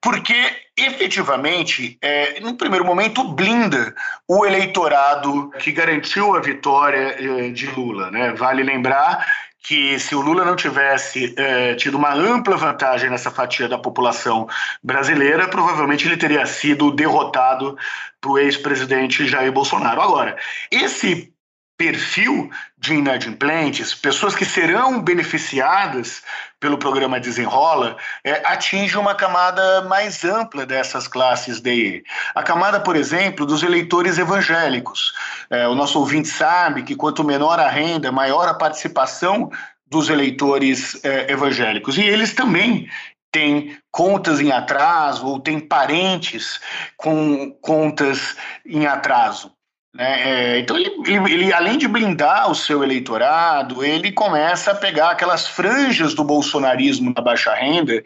Porque, 0.00 0.34
efetivamente, 0.76 1.96
é, 2.02 2.40
no 2.40 2.56
primeiro 2.56 2.84
momento, 2.84 3.22
blinda 3.22 3.94
o 4.26 4.44
eleitorado 4.44 5.50
que 5.60 5.70
garantiu 5.70 6.34
a 6.34 6.40
vitória 6.40 7.16
é, 7.18 7.50
de 7.50 7.66
Lula. 7.66 8.10
Né? 8.10 8.32
Vale 8.32 8.64
lembrar 8.64 9.24
que 9.62 9.98
se 9.98 10.14
o 10.14 10.20
Lula 10.20 10.44
não 10.44 10.56
tivesse 10.56 11.34
é, 11.36 11.74
tido 11.74 11.96
uma 11.96 12.14
ampla 12.14 12.56
vantagem 12.56 13.10
nessa 13.10 13.30
fatia 13.30 13.68
da 13.68 13.78
população 13.78 14.48
brasileira, 14.82 15.48
provavelmente 15.48 16.06
ele 16.06 16.16
teria 16.16 16.46
sido 16.46 16.90
derrotado 16.90 17.76
para 18.20 18.30
o 18.30 18.38
ex-presidente 18.38 19.26
Jair 19.26 19.52
Bolsonaro. 19.52 20.00
Agora, 20.00 20.36
esse 20.70 21.32
perfil 21.78 22.50
de 22.76 22.94
inadimplentes, 22.94 23.94
pessoas 23.94 24.34
que 24.34 24.44
serão 24.44 25.00
beneficiadas 25.00 26.22
pelo 26.58 26.76
programa 26.76 27.20
Desenrola, 27.20 27.96
é, 28.24 28.32
atinge 28.44 28.98
uma 28.98 29.14
camada 29.14 29.82
mais 29.82 30.24
ampla 30.24 30.66
dessas 30.66 31.06
classes 31.06 31.60
DE. 31.60 32.02
A 32.34 32.42
camada, 32.42 32.80
por 32.80 32.96
exemplo, 32.96 33.46
dos 33.46 33.62
eleitores 33.62 34.18
evangélicos. 34.18 35.12
É, 35.48 35.68
o 35.68 35.74
nosso 35.76 36.00
ouvinte 36.00 36.28
sabe 36.28 36.82
que 36.82 36.96
quanto 36.96 37.22
menor 37.22 37.60
a 37.60 37.68
renda, 37.68 38.10
maior 38.10 38.48
a 38.48 38.54
participação 38.54 39.48
dos 39.86 40.10
eleitores 40.10 41.02
é, 41.04 41.30
evangélicos. 41.30 41.96
E 41.96 42.02
eles 42.02 42.34
também 42.34 42.88
têm 43.30 43.78
contas 43.92 44.40
em 44.40 44.50
atraso 44.50 45.26
ou 45.26 45.38
têm 45.38 45.60
parentes 45.60 46.60
com 46.96 47.52
contas 47.62 48.36
em 48.66 48.84
atraso. 48.84 49.52
Né? 49.98 50.54
É, 50.54 50.58
então, 50.60 50.76
ele, 50.76 50.92
ele, 51.06 51.32
ele, 51.32 51.52
além 51.52 51.76
de 51.76 51.88
blindar 51.88 52.48
o 52.48 52.54
seu 52.54 52.84
eleitorado, 52.84 53.84
ele 53.84 54.12
começa 54.12 54.70
a 54.70 54.74
pegar 54.74 55.10
aquelas 55.10 55.48
franjas 55.48 56.14
do 56.14 56.22
bolsonarismo 56.22 57.12
na 57.14 57.20
baixa 57.20 57.52
renda, 57.52 58.02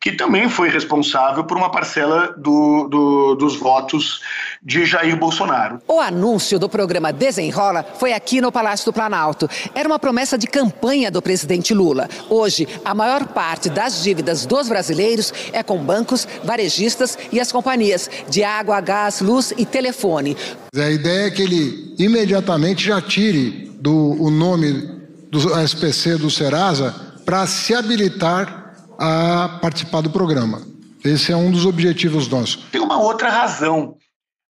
que 0.00 0.12
também 0.12 0.48
foi 0.48 0.70
responsável 0.70 1.44
por 1.44 1.58
uma 1.58 1.70
parcela 1.70 2.34
do, 2.38 2.88
do, 2.88 3.34
dos 3.34 3.56
votos 3.56 4.22
de 4.62 4.84
Jair 4.84 5.16
Bolsonaro. 5.16 5.80
O 5.86 6.00
anúncio 6.00 6.58
do 6.58 6.68
programa 6.68 7.12
Desenrola 7.12 7.84
foi 7.98 8.12
aqui 8.12 8.40
no 8.40 8.52
Palácio 8.52 8.86
do 8.86 8.92
Planalto. 8.92 9.48
Era 9.74 9.88
uma 9.88 9.98
promessa 9.98 10.36
de 10.36 10.46
campanha 10.46 11.10
do 11.10 11.22
presidente 11.22 11.74
Lula. 11.74 12.08
Hoje, 12.28 12.66
a 12.84 12.94
maior 12.94 13.26
parte 13.26 13.68
das 13.68 14.02
dívidas 14.02 14.46
dos 14.46 14.68
brasileiros 14.68 15.32
é 15.52 15.62
com 15.62 15.78
bancos, 15.78 16.26
varejistas 16.44 17.18
e 17.32 17.40
as 17.40 17.52
companhias 17.52 18.10
de 18.28 18.42
água, 18.42 18.80
gás, 18.80 19.20
luz 19.20 19.52
e 19.56 19.64
telefone. 19.64 20.36
A 20.74 20.90
ideia 20.90 21.26
é 21.26 21.30
que 21.30 21.42
ele 21.42 21.94
imediatamente 21.98 22.84
já 22.84 23.00
tire 23.00 23.72
do, 23.80 24.22
o 24.22 24.30
nome 24.30 24.96
do 25.30 25.58
SPC 25.60 26.16
do 26.16 26.30
Serasa 26.30 26.94
para 27.24 27.46
se 27.46 27.74
habilitar 27.74 28.74
a 28.98 29.58
participar 29.60 30.00
do 30.00 30.10
programa. 30.10 30.62
Esse 31.04 31.32
é 31.32 31.36
um 31.36 31.50
dos 31.50 31.66
objetivos 31.66 32.28
nossos. 32.28 32.64
Tem 32.72 32.80
uma 32.80 33.00
outra 33.00 33.28
razão 33.28 33.95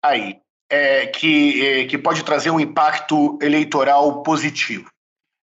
aí 0.03 0.41
é, 0.71 1.07
que, 1.07 1.67
é, 1.67 1.85
que 1.87 1.99
pode 1.99 2.25
trazer 2.25 2.51
um 2.51 2.61
impacto 2.61 3.39
eleitoral 3.43 4.23
positivo. 4.23 4.91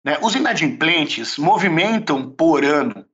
Né? 0.03 0.17
Os 0.21 0.35
inadimplentes 0.35 1.37
movimentam 1.37 2.29
por 2.29 2.65
ano 2.65 3.05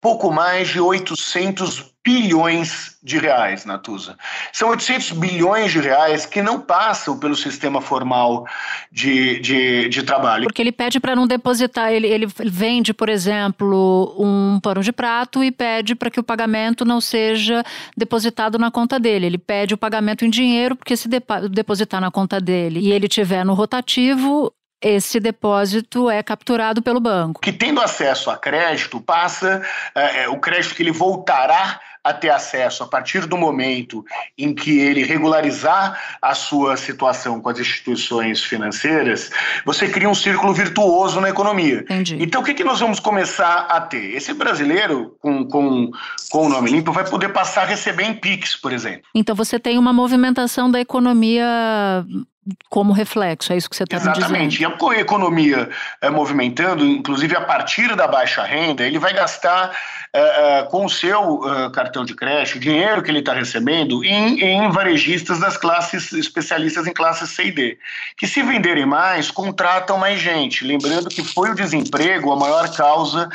pouco 0.00 0.30
mais 0.30 0.68
de 0.68 0.80
800 0.80 1.92
bilhões 2.04 2.96
de 3.02 3.18
reais, 3.18 3.66
Natuza. 3.66 4.16
São 4.52 4.70
800 4.70 5.12
bilhões 5.12 5.72
de 5.72 5.78
reais 5.78 6.24
que 6.24 6.40
não 6.40 6.58
passam 6.58 7.18
pelo 7.18 7.36
sistema 7.36 7.82
formal 7.82 8.46
de, 8.90 9.38
de, 9.40 9.88
de 9.90 10.02
trabalho. 10.02 10.44
Porque 10.44 10.62
ele 10.62 10.72
pede 10.72 10.98
para 10.98 11.14
não 11.14 11.26
depositar, 11.26 11.92
ele, 11.92 12.06
ele 12.06 12.26
vende, 12.46 12.94
por 12.94 13.10
exemplo, 13.10 14.14
um 14.18 14.58
pano 14.60 14.82
de 14.82 14.90
prato 14.90 15.44
e 15.44 15.50
pede 15.50 15.94
para 15.94 16.10
que 16.10 16.18
o 16.18 16.24
pagamento 16.24 16.84
não 16.84 17.00
seja 17.00 17.62
depositado 17.94 18.58
na 18.58 18.70
conta 18.70 18.98
dele. 18.98 19.26
Ele 19.26 19.38
pede 19.38 19.74
o 19.74 19.78
pagamento 19.78 20.24
em 20.24 20.30
dinheiro, 20.30 20.76
porque 20.76 20.96
se 20.96 21.08
depositar 21.50 22.00
na 22.00 22.10
conta 22.10 22.40
dele 22.40 22.80
e 22.80 22.90
ele 22.90 23.06
tiver 23.06 23.44
no 23.44 23.52
rotativo, 23.52 24.50
esse 24.80 25.18
depósito 25.18 26.08
é 26.10 26.22
capturado 26.22 26.80
pelo 26.82 27.00
banco. 27.00 27.40
Que 27.40 27.52
tendo 27.52 27.80
acesso 27.80 28.30
a 28.30 28.36
crédito, 28.36 29.00
passa 29.00 29.62
é, 29.94 30.24
é, 30.24 30.28
o 30.28 30.38
crédito 30.38 30.74
que 30.74 30.82
ele 30.82 30.92
voltará 30.92 31.80
a 32.02 32.12
ter 32.12 32.30
acesso 32.30 32.82
a 32.82 32.86
partir 32.86 33.26
do 33.26 33.36
momento 33.36 34.04
em 34.36 34.54
que 34.54 34.78
ele 34.78 35.02
regularizar 35.02 36.00
a 36.22 36.34
sua 36.34 36.76
situação 36.76 37.40
com 37.40 37.48
as 37.48 37.58
instituições 37.58 38.42
financeiras, 38.42 39.30
você 39.64 39.88
cria 39.88 40.08
um 40.08 40.14
círculo 40.14 40.54
virtuoso 40.54 41.20
na 41.20 41.28
economia. 41.28 41.80
Entendi. 41.80 42.16
Então, 42.20 42.40
o 42.40 42.44
que, 42.44 42.54
que 42.54 42.64
nós 42.64 42.80
vamos 42.80 43.00
começar 43.00 43.66
a 43.68 43.80
ter? 43.80 44.14
Esse 44.14 44.32
brasileiro 44.32 45.16
com, 45.20 45.44
com, 45.46 45.90
com 46.30 46.46
o 46.46 46.48
nome 46.48 46.70
limpo 46.70 46.92
vai 46.92 47.04
poder 47.04 47.30
passar 47.30 47.62
a 47.62 47.66
receber 47.66 48.04
em 48.04 48.14
PIX, 48.14 48.56
por 48.56 48.72
exemplo. 48.72 49.02
Então, 49.14 49.34
você 49.34 49.58
tem 49.58 49.76
uma 49.76 49.92
movimentação 49.92 50.70
da 50.70 50.80
economia 50.80 51.44
como 52.68 52.92
reflexo, 52.92 53.52
é 53.52 53.56
isso 53.56 53.68
que 53.68 53.76
você 53.76 53.84
está 53.84 53.96
dizendo. 53.96 54.16
Exatamente. 54.16 54.62
E 54.62 54.66
a 54.66 55.00
economia 55.00 55.68
é, 56.00 56.10
movimentando, 56.10 56.84
inclusive 56.84 57.36
a 57.36 57.40
partir 57.42 57.94
da 57.96 58.06
baixa 58.06 58.42
renda, 58.42 58.84
ele 58.84 58.98
vai 58.98 59.12
gastar 59.12 59.76
é, 60.12 60.60
é, 60.60 60.62
com 60.64 60.84
o 60.84 60.88
seu 60.88 61.40
cartão 61.72 62.04
de 62.04 62.14
crédito 62.14 62.56
o 62.56 62.60
dinheiro 62.60 63.02
que 63.02 63.10
ele 63.10 63.18
está 63.18 63.32
recebendo 63.32 64.04
em, 64.04 64.40
em 64.40 64.70
varejistas 64.70 65.38
das 65.38 65.56
classes 65.56 66.12
especialistas 66.12 66.86
em 66.86 66.92
classes 66.92 67.30
C 67.30 67.46
e 67.46 67.52
D, 67.52 67.78
que 68.16 68.26
se 68.26 68.42
venderem 68.42 68.86
mais, 68.86 69.30
contratam 69.30 69.98
mais 69.98 70.20
gente. 70.20 70.64
Lembrando 70.64 71.08
que 71.08 71.22
foi 71.22 71.50
o 71.50 71.54
desemprego 71.54 72.32
a 72.32 72.36
maior 72.36 72.74
causa 72.74 73.28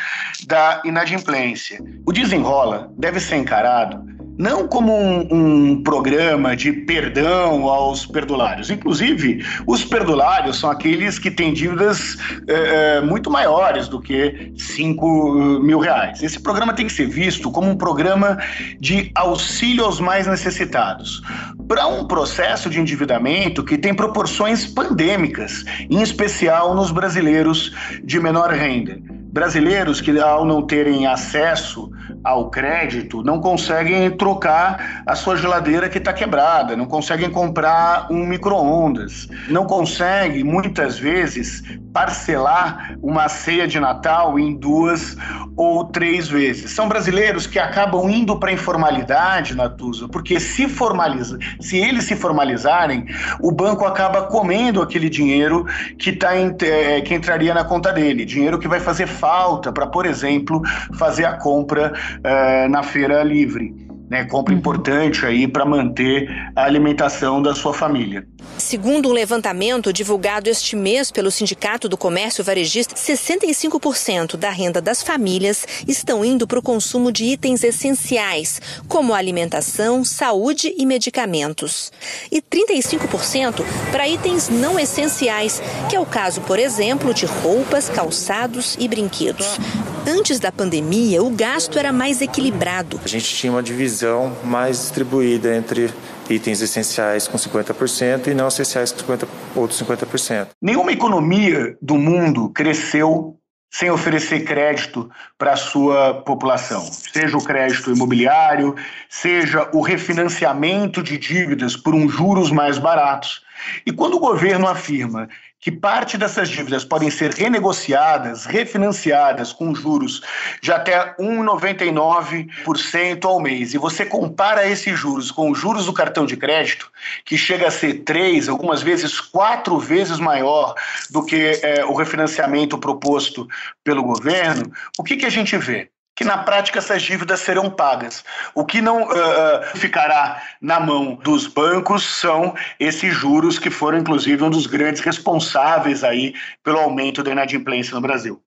da 0.46 0.82
inadimplência. 0.84 1.80
O 2.06 2.12
desenrola 2.12 2.92
deve 2.98 3.20
ser 3.20 3.36
encarado 3.36 4.13
não 4.38 4.68
como 4.68 4.94
um, 4.96 5.28
um, 5.72 5.84
programa 5.84 6.56
de 6.56 6.72
perdão 6.72 7.68
aos 7.70 8.06
perdulários. 8.06 8.70
Inclusive, 8.70 9.46
os 9.68 9.84
perdulários 9.84 10.60
são 10.60 10.70
aqueles 10.70 11.20
que 11.20 11.30
têm 11.30 11.54
dívidas 11.54 12.18
é, 12.48 13.02
muito 13.02 13.30
maiores 13.30 13.88
do 13.88 14.02
que 14.02 14.52
5 14.58 15.60
mil 15.62 15.80
reais. 15.80 16.24
Esse 16.24 16.40
programa 16.40 16.74
tem 16.74 16.88
que 16.88 16.94
ser 16.94 17.08
visto 17.08 17.52
como 17.52 17.70
um 17.70 17.76
programa 17.76 18.38
de 18.80 19.12
auxílio 19.16 19.86
aos 19.86 20.00
mais 20.00 20.26
necessitados. 20.26 21.22
Para 21.68 21.88
um 21.88 22.06
processo 22.06 22.70
de 22.70 22.80
endividamento 22.80 23.64
que 23.64 23.78
tem 23.78 23.94
proporções 23.94 24.66
pandêmicas, 24.66 25.64
em 25.90 26.02
especial 26.02 26.76
nos 26.76 26.92
brasileiros 26.92 27.72
de 28.04 28.20
menor 28.20 28.52
renda 28.52 29.13
brasileiros 29.34 30.00
que, 30.00 30.20
ao 30.20 30.46
não 30.46 30.62
terem 30.62 31.08
acesso 31.08 31.90
ao 32.24 32.52
crédito, 32.52 33.24
não 33.24 33.42
conseguem 33.42 34.10
trocar 34.12 35.04
a 35.08 35.16
sua 35.16 35.36
geladeira 35.36 35.90
que 35.90 35.98
está 35.98 36.14
quebrada, 36.14 36.78
não 36.78 36.86
conseguem 36.86 37.32
comprar 37.32 38.08
um 38.12 38.28
micro-ondas, 38.28 39.28
não 39.50 39.66
conseguem, 39.66 40.44
muitas 40.44 41.00
vezes, 41.00 41.64
parcelar 41.92 42.96
uma 43.02 43.28
ceia 43.28 43.68
de 43.68 43.80
Natal 43.80 44.38
em 44.38 44.56
duas 44.56 45.18
ou 45.56 45.86
três 45.86 46.28
vezes. 46.28 46.72
São 46.72 46.88
brasileiros 46.88 47.48
que 47.48 47.60
acabam 47.60 48.10
indo 48.10 48.38
para 48.40 48.50
a 48.50 48.54
informalidade, 48.54 49.56
Natuza, 49.56 50.08
porque 50.08 50.40
se 50.40 50.68
formaliza, 50.68 51.38
se 51.60 51.78
eles 51.78 52.06
se 52.06 52.16
formalizarem, 52.16 53.06
o 53.42 53.52
banco 53.52 53.86
acaba 53.86 54.24
comendo 54.24 54.82
aquele 54.82 55.10
dinheiro 55.10 55.66
que, 55.98 56.12
tá 56.12 56.36
é, 56.36 57.02
que 57.02 57.14
entraria 57.14 57.54
na 57.54 57.64
conta 57.64 57.92
dele, 57.92 58.26
dinheiro 58.26 58.60
que 58.60 58.68
vai 58.68 58.80
fazer 58.80 59.08
falta 59.24 59.72
para, 59.72 59.88
por 59.88 60.06
exemplo, 60.06 60.62
fazer 60.96 61.24
a 61.24 61.38
compra 61.38 61.94
é, 62.22 62.68
na 62.68 62.84
feira 62.84 63.24
livre 63.24 63.93
né, 64.14 64.26
compra 64.26 64.54
importante 64.54 65.26
aí 65.26 65.48
para 65.48 65.66
manter 65.66 66.30
a 66.56 66.66
alimentação 66.66 67.42
da 67.42 67.56
sua 67.56 67.74
família. 67.74 68.28
Segundo 68.60 69.10
um 69.10 69.12
levantamento 69.12 69.92
divulgado 69.92 70.52
este 70.52 70.76
mês 70.76 71.10
pelo 71.10 71.32
Sindicato 71.32 71.90
do 71.90 71.98
Comércio 71.98 72.44
Varejista, 72.44 72.94
65% 72.94 74.38
da 74.38 74.52
renda 74.52 74.80
das 74.80 75.02
famílias 75.02 75.66
estão 75.88 76.24
indo 76.24 76.46
para 76.46 76.60
o 76.60 76.62
consumo 76.62 77.12
de 77.12 77.24
itens 77.26 77.64
essenciais, 77.64 78.62
como 78.88 79.16
alimentação, 79.16 80.06
saúde 80.06 80.76
e 80.78 80.86
medicamentos. 80.86 81.92
E 82.32 82.40
35% 82.40 83.64
para 83.92 84.08
itens 84.08 84.48
não 84.48 84.80
essenciais, 84.80 85.60
que 85.90 85.96
é 85.96 86.00
o 86.00 86.06
caso, 86.06 86.42
por 86.42 86.60
exemplo, 86.60 87.16
de 87.16 87.26
roupas, 87.26 87.90
calçados 87.90 88.78
e 88.80 88.88
brinquedos. 88.88 89.58
Antes 90.06 90.38
da 90.38 90.52
pandemia, 90.52 91.24
o 91.24 91.30
gasto 91.30 91.80
era 91.80 91.94
mais 91.94 92.22
equilibrado. 92.22 93.00
A 93.06 93.08
gente 93.08 93.26
tinha 93.36 93.52
uma 93.52 93.64
divisão 93.64 94.36
mais 94.44 94.80
distribuída 94.80 95.56
entre 95.56 95.90
itens 96.30 96.62
essenciais 96.62 97.26
com 97.26 97.38
50% 97.38 98.28
e 98.28 98.34
não 98.34 98.50
essenciais 98.50 98.92
com 98.92 99.00
50, 99.00 99.28
outros 99.56 99.82
50%. 99.82 100.50
Nenhuma 100.62 100.92
economia 100.92 101.78
do 101.82 101.96
mundo 101.96 102.50
cresceu 102.50 103.38
sem 103.72 103.90
oferecer 103.90 104.42
crédito 104.42 105.10
para 105.38 105.54
a 105.54 105.58
sua 105.58 106.14
população, 106.14 106.82
seja 106.82 107.36
o 107.36 107.44
crédito 107.44 107.92
imobiliário, 107.92 108.76
seja 109.10 109.68
o 109.74 109.82
refinanciamento 109.82 111.02
de 111.02 111.18
dívidas 111.18 111.76
por 111.76 111.96
um 111.96 112.08
juros 112.08 112.52
mais 112.52 112.78
baratos. 112.78 113.42
E 113.86 113.92
quando 113.92 114.16
o 114.16 114.20
governo 114.20 114.68
afirma 114.68 115.28
que 115.64 115.72
parte 115.72 116.18
dessas 116.18 116.50
dívidas 116.50 116.84
podem 116.84 117.10
ser 117.10 117.32
renegociadas, 117.32 118.46
refinanciadas 118.46 119.54
com 119.54 119.74
juros 119.74 120.22
de 120.62 120.74
até 120.74 121.16
1,99% 121.16 123.24
ao 123.24 123.40
mês, 123.40 123.74
e 123.74 123.78
você 123.78 124.06
compara 124.06 124.68
esses 124.68 125.00
juros 125.00 125.32
com 125.32 125.50
os 125.50 125.58
juros 125.58 125.86
do 125.86 125.94
cartão 125.94 126.26
de 126.26 126.36
crédito, 126.36 126.92
que 127.24 127.38
chega 127.38 127.70
a 127.70 127.72
ser 127.72 128.04
três, 128.04 128.50
algumas 128.50 128.82
vezes 128.82 129.22
quatro 129.22 129.80
vezes 129.80 130.20
maior 130.20 130.76
do 131.10 131.26
que 131.26 131.58
é, 131.64 131.86
o 131.86 131.94
refinanciamento 131.94 132.78
proposto 132.78 133.48
pelo 133.86 134.04
governo, 134.04 134.70
o 135.00 135.04
que, 135.04 135.16
que 135.16 135.26
a 135.26 135.32
gente 135.32 135.56
vê? 135.56 135.90
Na 136.24 136.38
prática 136.38 136.80
essas 136.80 137.02
dívidas 137.02 137.40
serão 137.40 137.70
pagas. 137.70 138.24
O 138.54 138.66
que 138.66 138.82
não 138.82 139.04
uh, 139.04 139.64
ficará 139.76 140.42
na 140.62 140.80
mão 140.80 141.16
dos 141.16 141.48
bancos 141.48 142.04
são 142.04 142.56
esses 142.80 143.14
juros 143.14 143.60
que 143.60 143.70
foram, 143.70 144.00
inclusive, 144.00 144.44
um 144.44 144.50
dos 144.50 144.68
grandes 144.68 145.02
responsáveis 145.02 146.04
aí 146.04 146.34
pelo 146.64 146.80
aumento 146.80 147.24
da 147.24 147.32
inadimplência 147.32 147.94
no 147.94 148.02
Brasil. 148.02 148.42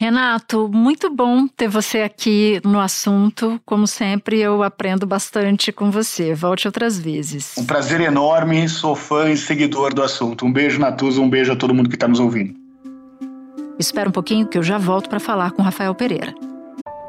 Renato, 0.00 0.66
muito 0.72 1.14
bom 1.14 1.46
ter 1.46 1.68
você 1.68 2.00
aqui 2.00 2.58
no 2.64 2.80
assunto. 2.80 3.60
Como 3.66 3.86
sempre, 3.86 4.40
eu 4.40 4.62
aprendo 4.62 5.06
bastante 5.06 5.70
com 5.70 5.90
você. 5.90 6.32
Volte 6.32 6.66
outras 6.66 6.98
vezes. 6.98 7.54
Um 7.58 7.66
prazer 7.66 8.00
enorme, 8.00 8.66
sou 8.66 8.96
fã 8.96 9.30
e 9.30 9.36
seguidor 9.36 9.92
do 9.92 10.02
assunto. 10.02 10.46
Um 10.46 10.52
beijo, 10.52 10.80
Natuza, 10.80 11.20
um 11.20 11.28
beijo 11.28 11.52
a 11.52 11.56
todo 11.56 11.74
mundo 11.74 11.90
que 11.90 11.96
está 11.96 12.08
nos 12.08 12.18
ouvindo. 12.18 12.54
Espera 13.78 14.08
um 14.08 14.12
pouquinho 14.12 14.46
que 14.46 14.56
eu 14.56 14.62
já 14.62 14.78
volto 14.78 15.10
para 15.10 15.20
falar 15.20 15.50
com 15.50 15.60
Rafael 15.60 15.94
Pereira. 15.94 16.34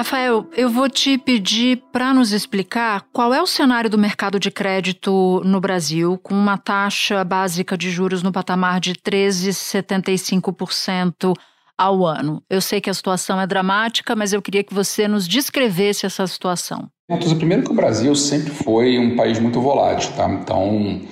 Rafael, 0.00 0.46
eu 0.56 0.70
vou 0.70 0.88
te 0.88 1.18
pedir 1.18 1.82
para 1.92 2.14
nos 2.14 2.32
explicar 2.32 3.04
qual 3.12 3.34
é 3.34 3.42
o 3.42 3.46
cenário 3.46 3.90
do 3.90 3.98
mercado 3.98 4.40
de 4.40 4.50
crédito 4.50 5.42
no 5.44 5.60
Brasil, 5.60 6.18
com 6.22 6.32
uma 6.32 6.56
taxa 6.56 7.22
básica 7.22 7.76
de 7.76 7.90
juros 7.90 8.22
no 8.22 8.32
patamar 8.32 8.80
de 8.80 8.94
13,75% 8.94 11.34
ao 11.76 12.06
ano. 12.06 12.42
Eu 12.48 12.62
sei 12.62 12.80
que 12.80 12.88
a 12.88 12.94
situação 12.94 13.38
é 13.38 13.46
dramática, 13.46 14.16
mas 14.16 14.32
eu 14.32 14.40
queria 14.40 14.64
que 14.64 14.72
você 14.72 15.06
nos 15.06 15.28
descrevesse 15.28 16.06
essa 16.06 16.26
situação. 16.26 16.88
Primeiro 17.36 17.64
que 17.64 17.70
o 17.70 17.74
Brasil 17.74 18.14
sempre 18.14 18.54
foi 18.54 18.98
um 18.98 19.16
país 19.16 19.38
muito 19.38 19.60
volátil, 19.60 20.12
tá? 20.16 20.26
Então, 20.30 21.02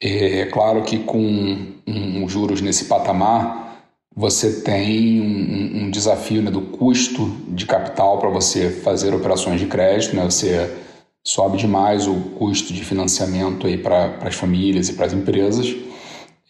é 0.00 0.46
claro 0.46 0.82
que 0.82 0.98
com 0.98 1.72
um, 1.86 2.28
juros 2.28 2.60
nesse 2.60 2.86
patamar, 2.86 3.63
você 4.16 4.60
tem 4.60 5.20
um, 5.20 5.84
um 5.84 5.90
desafio 5.90 6.40
né, 6.40 6.50
do 6.50 6.60
custo 6.60 7.26
de 7.48 7.66
capital 7.66 8.18
para 8.18 8.28
você 8.28 8.70
fazer 8.70 9.14
operações 9.14 9.60
de 9.60 9.66
crédito, 9.66 10.14
né? 10.14 10.24
Você 10.24 10.70
sobe 11.26 11.56
demais 11.56 12.06
o 12.06 12.14
custo 12.36 12.72
de 12.72 12.84
financiamento 12.84 13.66
aí 13.66 13.76
para 13.76 14.18
as 14.22 14.34
famílias 14.34 14.88
e 14.88 14.92
para 14.92 15.06
as 15.06 15.12
empresas. 15.12 15.74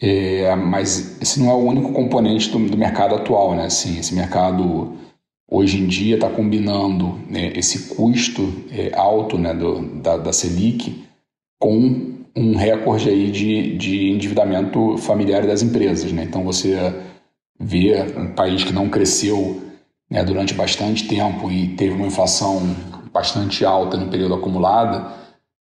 É, 0.01 0.55
mas 0.57 1.21
esse 1.23 1.41
não 1.41 1.51
é 1.51 1.55
o 1.55 1.65
único 1.65 1.93
componente 1.93 2.51
do, 2.51 2.59
do 2.59 2.77
mercado 2.77 3.15
atual, 3.15 3.55
né? 3.55 3.67
Assim, 3.67 3.99
esse 3.99 4.15
mercado 4.15 4.93
hoje 5.51 5.79
em 5.79 5.87
dia 5.87 6.17
está 6.17 6.29
combinando 6.29 7.19
né, 7.31 7.53
esse 7.55 7.95
custo 7.95 8.53
é, 8.71 8.93
alto 8.95 9.39
né, 9.39 9.55
do, 9.55 9.81
da, 10.01 10.17
da 10.17 10.33
Selic 10.33 11.05
com 11.61 12.13
um 12.37 12.57
recorde 12.57 13.09
aí 13.09 13.31
de, 13.31 13.77
de 13.77 14.11
endividamento 14.11 14.99
familiar 14.99 15.47
das 15.47 15.63
empresas. 15.63 16.11
Né? 16.13 16.25
Então 16.25 16.43
você 16.43 16.77
ver 17.59 18.17
um 18.19 18.35
país 18.35 18.65
que 18.65 18.73
não 18.73 18.89
cresceu 18.89 19.63
né, 20.11 20.25
durante 20.25 20.55
bastante 20.55 21.07
tempo 21.07 21.51
e 21.51 21.69
teve 21.77 21.95
uma 21.95 22.07
inflação 22.07 22.75
bastante 23.13 23.65
alta 23.65 23.97
no 23.97 24.09
período 24.09 24.35
acumulado, 24.35 25.13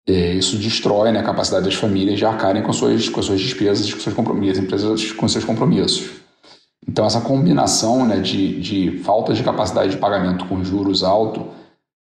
é, 0.08 0.34
isso 0.34 0.58
destrói 0.58 1.12
né, 1.12 1.20
a 1.20 1.24
capacidade 1.24 1.66
das 1.66 1.76
famílias 1.76 2.18
de 2.18 2.26
arcarem 2.26 2.62
com 2.62 2.74
suas, 2.74 3.10
com 3.10 3.22
suas 3.22 3.40
despesas, 3.40 3.92
com 3.94 4.00
seus 4.00 4.16
compromissos, 4.16 4.64
empresas 4.64 5.12
com 5.12 5.28
seus 5.28 5.44
compromissos. 5.44 6.22
Então, 6.88 7.06
essa 7.06 7.22
combinação 7.22 8.06
né, 8.06 8.20
de, 8.20 8.60
de 8.60 9.00
falta 9.00 9.34
de 9.34 9.44
capacidade 9.44 9.92
de 9.92 9.98
pagamento 9.98 10.46
com 10.46 10.64
juros 10.64 11.04
altos 11.04 11.44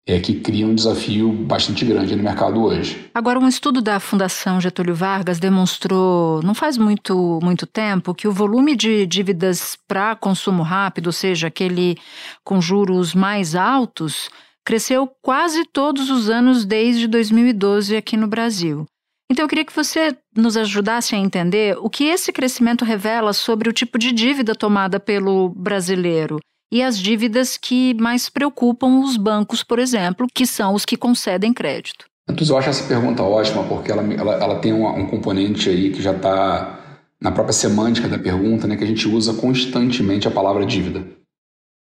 é 0.07 0.21
que 0.21 0.35
cria 0.35 0.67
um 0.67 0.75
desafio 0.75 1.33
bastante 1.33 1.85
grande 1.85 2.15
no 2.15 2.23
mercado 2.23 2.63
hoje. 2.63 3.11
Agora, 3.15 3.39
um 3.39 3.49
estudo 3.49 3.81
da 3.81 3.99
Fundação 3.99 4.61
Getúlio 4.61 4.95
Vargas 4.95 5.39
demonstrou, 5.39 6.43
não 6.43 6.55
faz 6.55 6.77
muito, 6.77 7.39
muito 7.43 7.67
tempo, 7.67 8.15
que 8.15 8.29
o 8.29 8.33
volume 8.33 8.77
de 8.77 9.07
dívidas 9.07 9.79
para 9.89 10.15
consumo 10.15 10.63
rápido, 10.63 11.07
ou 11.07 11.13
seja, 11.13 11.47
aquele 11.47 11.97
com 12.45 12.61
juros 12.61 13.15
mais 13.15 13.55
altos, 13.55 14.29
cresceu 14.63 15.11
quase 15.23 15.65
todos 15.65 16.11
os 16.11 16.29
anos 16.29 16.67
desde 16.67 17.07
2012 17.07 17.97
aqui 17.97 18.17
no 18.17 18.29
Brasil. 18.29 18.85
Então, 19.31 19.47
eu 19.47 19.49
queria 19.49 19.65
que 19.65 19.75
você 19.75 20.15
nos 20.37 20.55
ajudasse 20.55 21.15
a 21.15 21.19
entender 21.19 21.79
o 21.79 21.89
que 21.89 22.05
esse 22.05 22.31
crescimento 22.31 22.85
revela 22.85 23.33
sobre 23.33 23.71
o 23.71 23.73
tipo 23.73 23.99
de 23.99 24.13
dívida 24.13 24.55
tomada 24.55 25.01
pelo 25.01 25.49
brasileiro 25.49 26.39
e 26.75 26.83
as 26.83 26.99
dívidas 26.99 27.57
que 27.57 27.95
mais 27.95 28.29
preocupam 28.29 28.99
os 28.99 29.17
bancos, 29.17 29.63
por 29.63 29.79
exemplo, 29.79 30.27
que 30.35 30.45
são 30.45 30.75
os 30.75 30.85
que 30.85 30.97
concedem 30.97 31.53
crédito. 31.53 32.05
Eu 32.29 32.59
acho 32.59 32.69
essa 32.69 32.89
pergunta 32.89 33.23
ótima, 33.23 33.63
porque 33.63 33.93
ela, 33.93 34.03
ela, 34.13 34.35
ela 34.35 34.59
tem 34.59 34.73
um, 34.73 34.85
um 34.85 35.07
componente 35.07 35.71
aí 35.71 35.93
que 35.93 36.03
já 36.03 36.11
está 36.11 36.81
na 37.21 37.31
própria 37.31 37.53
semântica 37.53 38.09
da 38.09 38.19
pergunta, 38.19 38.67
né, 38.67 38.77
que 38.77 38.83
a 38.83 38.87
gente 38.89 39.07
usa 39.09 39.35
constantemente 39.35 40.27
a 40.27 40.33
palavra 40.33 40.67
dívida. 40.67 41.07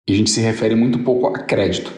E 0.09 0.14
a 0.14 0.16
gente 0.16 0.31
se 0.31 0.40
refere 0.40 0.75
muito 0.75 1.01
pouco 1.01 1.27
a 1.27 1.33
crédito. 1.40 1.93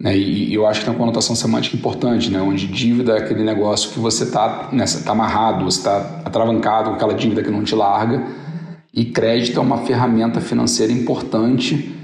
Né? 0.00 0.16
E, 0.16 0.50
e, 0.50 0.54
eu 0.54 0.64
acho 0.64 0.78
que 0.78 0.86
tem 0.86 0.94
uma 0.94 1.00
conotação 1.00 1.34
semântica 1.34 1.76
importante, 1.76 2.30
né? 2.30 2.40
onde 2.40 2.68
dívida 2.68 3.14
é 3.16 3.18
aquele 3.18 3.42
negócio 3.42 3.90
que 3.90 3.98
você 3.98 4.22
está 4.22 4.68
né, 4.72 4.84
tá 5.04 5.10
amarrado, 5.10 5.64
você 5.64 5.78
está 5.78 6.22
atravancado 6.24 6.90
com 6.90 6.94
aquela 6.94 7.14
dívida 7.14 7.42
que 7.42 7.50
não 7.50 7.64
te 7.64 7.74
larga. 7.74 8.24
E 8.94 9.06
crédito 9.06 9.58
é 9.58 9.62
uma 9.62 9.78
ferramenta 9.78 10.40
financeira 10.40 10.92
importante, 10.92 11.95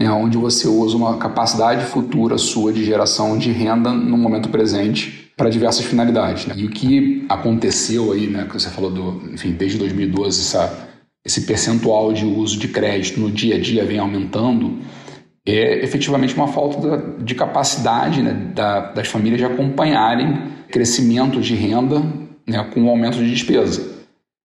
né, 0.00 0.10
onde 0.10 0.38
você 0.38 0.66
usa 0.66 0.96
uma 0.96 1.18
capacidade 1.18 1.84
futura 1.84 2.38
sua 2.38 2.72
de 2.72 2.82
geração 2.82 3.36
de 3.36 3.52
renda 3.52 3.92
no 3.92 4.16
momento 4.16 4.48
presente 4.48 5.30
para 5.36 5.50
diversas 5.50 5.84
finalidades. 5.84 6.46
Né? 6.46 6.54
E 6.56 6.64
o 6.64 6.70
que 6.70 7.26
aconteceu 7.28 8.12
aí, 8.12 8.26
né, 8.26 8.46
que 8.46 8.54
você 8.54 8.70
falou 8.70 8.90
do, 8.90 9.30
enfim, 9.30 9.52
desde 9.52 9.76
2012, 9.76 10.40
essa, 10.40 10.88
esse 11.22 11.42
percentual 11.42 12.14
de 12.14 12.24
uso 12.24 12.58
de 12.58 12.68
crédito 12.68 13.20
no 13.20 13.30
dia 13.30 13.56
a 13.56 13.60
dia 13.60 13.84
vem 13.84 13.98
aumentando 13.98 14.78
é 15.46 15.82
efetivamente 15.82 16.34
uma 16.34 16.48
falta 16.48 17.16
de 17.18 17.34
capacidade 17.34 18.22
né, 18.22 18.52
da, 18.54 18.92
das 18.92 19.08
famílias 19.08 19.40
de 19.40 19.44
acompanharem 19.44 20.38
crescimento 20.70 21.40
de 21.40 21.54
renda 21.54 22.02
né, 22.46 22.62
com 22.72 22.84
o 22.84 22.88
aumento 22.88 23.18
de 23.18 23.30
despesa. 23.30 23.99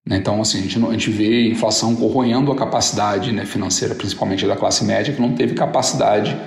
Né. 0.05 0.17
Então, 0.17 0.39
assim, 0.41 0.59
a 0.59 0.61
gente, 0.61 0.85
a 0.85 0.91
gente 0.91 1.09
vê 1.09 1.49
inflação 1.49 1.95
corroendo 1.95 2.51
a 2.51 2.55
capacidade 2.55 3.31
né, 3.31 3.45
financeira, 3.45 3.95
principalmente 3.95 4.45
da 4.45 4.55
classe 4.55 4.85
média, 4.85 5.13
que 5.13 5.21
não 5.21 5.33
teve 5.33 5.55
capacidade 5.55 6.37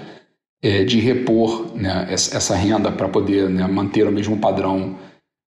é, 0.62 0.84
de 0.84 1.00
repor 1.00 1.74
né, 1.74 2.06
essa, 2.10 2.36
essa, 2.36 2.54
renda 2.54 2.90
para 2.90 3.08
poder 3.08 3.48
né, 3.48 3.66
manter 3.66 4.06
o 4.06 4.12
mesmo 4.12 4.36
padrão 4.38 4.96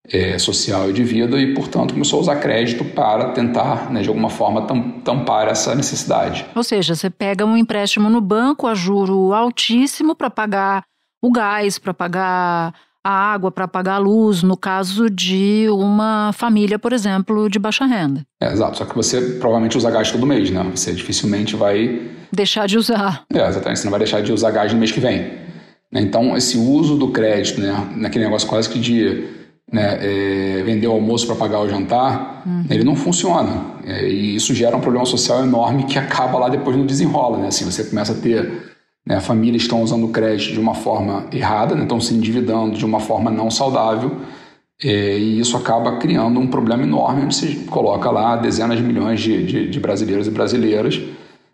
é, 0.10 0.38
social 0.38 0.89
e 0.89 0.93
de 0.93 1.04
vida 1.04 1.39
e, 1.39 1.54
portanto, 1.54 1.93
começou 1.93 2.19
a 2.19 2.21
usar 2.21 2.36
crédito 2.38 2.84
para 2.84 3.32
tentar, 3.32 3.91
né, 3.91 4.02
de 4.02 4.10
alguma 4.10 4.30
forma, 4.30 4.65
tampar 5.04 5.47
essa 5.47 5.76
necessidade. 5.76 6.45
Ou 6.56 6.63
seja, 6.63 6.95
você 6.95 7.10
pega 7.10 7.45
um 7.45 7.56
empréstimo 7.56 8.10
no 8.10 8.19
banco 8.19 8.67
a 8.67 8.74
juro 8.74 9.34
altíssimo 9.34 10.15
para 10.15 10.30
pagar 10.30 10.84
o 11.21 11.32
gás, 11.32 11.78
para 11.78 11.93
pagar 11.93 12.74
a 13.04 13.12
água, 13.12 13.52
para 13.52 13.68
pagar 13.68 13.96
a 13.96 13.98
luz, 13.98 14.44
no 14.44 14.56
caso 14.56 15.10
de 15.10 15.68
uma 15.70 16.32
família, 16.34 16.78
por 16.78 16.94
exemplo, 16.94 17.50
de 17.50 17.58
baixa 17.58 17.86
renda. 17.86 18.22
É, 18.42 18.52
exato, 18.52 18.78
só 18.78 18.86
que 18.86 18.96
você 18.96 19.20
provavelmente 19.40 19.78
usa 19.78 19.90
gás 19.90 20.12
todo 20.12 20.26
mês, 20.26 20.52
né? 20.52 20.64
Você 20.76 20.94
dificilmente 20.94 21.56
vai... 21.56 22.02
Deixar 22.32 22.68
de 22.68 22.78
usar. 22.78 23.24
É, 23.34 23.48
exatamente, 23.48 23.80
você 23.80 23.86
não 23.86 23.92
vai 23.92 24.00
deixar 24.00 24.22
de 24.22 24.32
usar 24.32 24.52
gás 24.52 24.72
no 24.72 24.80
mês 24.80 24.92
que 24.92 25.00
vem. 25.00 25.32
Então, 25.92 26.38
esse 26.38 26.58
uso 26.58 26.96
do 26.96 27.10
crédito, 27.10 27.60
né, 27.60 27.90
naquele 27.96 28.24
negócio 28.24 28.48
quase 28.48 28.70
que 28.70 28.80
de 28.80 29.28
né, 29.72 29.98
é, 30.02 30.64
vender 30.64 30.88
o 30.88 30.92
almoço 30.92 31.26
para 31.26 31.36
pagar 31.36 31.60
o 31.60 31.70
jantar, 31.70 32.44
uhum. 32.46 32.66
ele 32.70 32.84
não 32.84 32.96
funciona. 32.96 33.72
É, 33.86 34.08
e 34.08 34.36
isso 34.36 34.54
gera 34.54 34.76
um 34.76 34.82
problema 34.82 35.06
social 35.06 35.44
enorme 35.44 35.86
que 35.86 35.98
acaba 35.98 36.38
lá 36.38 36.50
depois 36.50 36.78
no 36.78 36.86
desenrola. 36.86 37.40
Né? 37.40 37.48
Assim, 37.48 37.66
você 37.66 37.84
começa 37.84 38.14
a 38.14 38.16
ter 38.16 38.71
né, 39.06 39.20
famílias 39.20 39.64
estão 39.64 39.82
usando 39.82 40.06
o 40.06 40.10
crédito 40.10 40.54
de 40.54 40.60
uma 40.60 40.74
forma 40.74 41.28
errada, 41.32 41.76
né, 41.76 41.84
estão 41.84 42.00
se 42.00 42.14
endividando 42.14 42.78
de 42.78 42.86
uma 42.86 43.00
forma 43.00 43.32
não 43.32 43.50
saudável. 43.50 44.22
É, 44.84 45.18
e 45.18 45.40
isso 45.40 45.56
acaba 45.56 45.98
criando 45.98 46.40
um 46.40 46.48
problema 46.48 46.82
enorme, 46.84 47.24
onde 47.24 47.36
você 47.36 47.56
coloca 47.70 48.10
lá 48.10 48.36
dezenas 48.36 48.78
de 48.78 48.84
milhões 48.84 49.22
de, 49.22 49.46
de, 49.46 49.70
de 49.70 49.80
brasileiros 49.80 50.28
e 50.28 50.32
brasileiras 50.32 51.00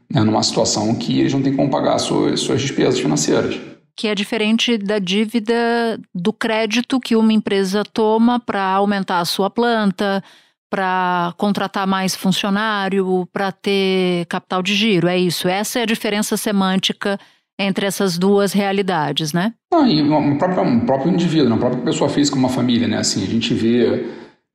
né, 0.10 0.24
numa 0.24 0.42
situação 0.42 0.96
que 0.96 1.20
eles 1.20 1.34
não 1.34 1.42
têm 1.42 1.54
como 1.54 1.70
pagar 1.70 1.98
suas, 2.00 2.40
suas 2.40 2.62
despesas 2.62 3.00
financeiras 3.00 3.60
que 3.98 4.08
é 4.08 4.14
diferente 4.14 4.78
da 4.78 5.00
dívida 5.00 6.00
do 6.14 6.32
crédito 6.32 7.00
que 7.00 7.16
uma 7.16 7.34
empresa 7.34 7.84
toma 7.84 8.40
para 8.40 8.62
aumentar 8.62 9.20
a 9.20 9.26
sua 9.26 9.50
planta, 9.50 10.24
para 10.70 11.34
contratar 11.36 11.88
mais 11.88 12.16
funcionário, 12.16 13.28
para 13.34 13.52
ter 13.52 14.28
capital 14.28 14.62
de 14.62 14.76
giro. 14.76 15.08
É 15.08 15.18
isso. 15.18 15.48
Essa 15.48 15.80
é 15.80 15.82
a 15.82 15.86
diferença 15.88 16.38
semântica 16.38 17.20
entre 17.60 17.86
essas 17.86 18.18
duas 18.18 18.54
realidades, 18.54 19.34
né? 19.34 19.54
Ah, 19.74 19.88
e 19.88 20.02
um 20.02 20.38
próprio, 20.38 20.64
um 20.64 20.80
próprio 20.82 21.12
indivíduo, 21.12 21.48
uma 21.48 21.58
própria 21.58 21.82
pessoa 21.82 22.10
física, 22.10 22.38
uma 22.38 22.50
família, 22.50 22.88
né? 22.88 22.98
Assim, 22.98 23.24
a 23.24 23.28
gente 23.28 23.54
vê, 23.54 24.06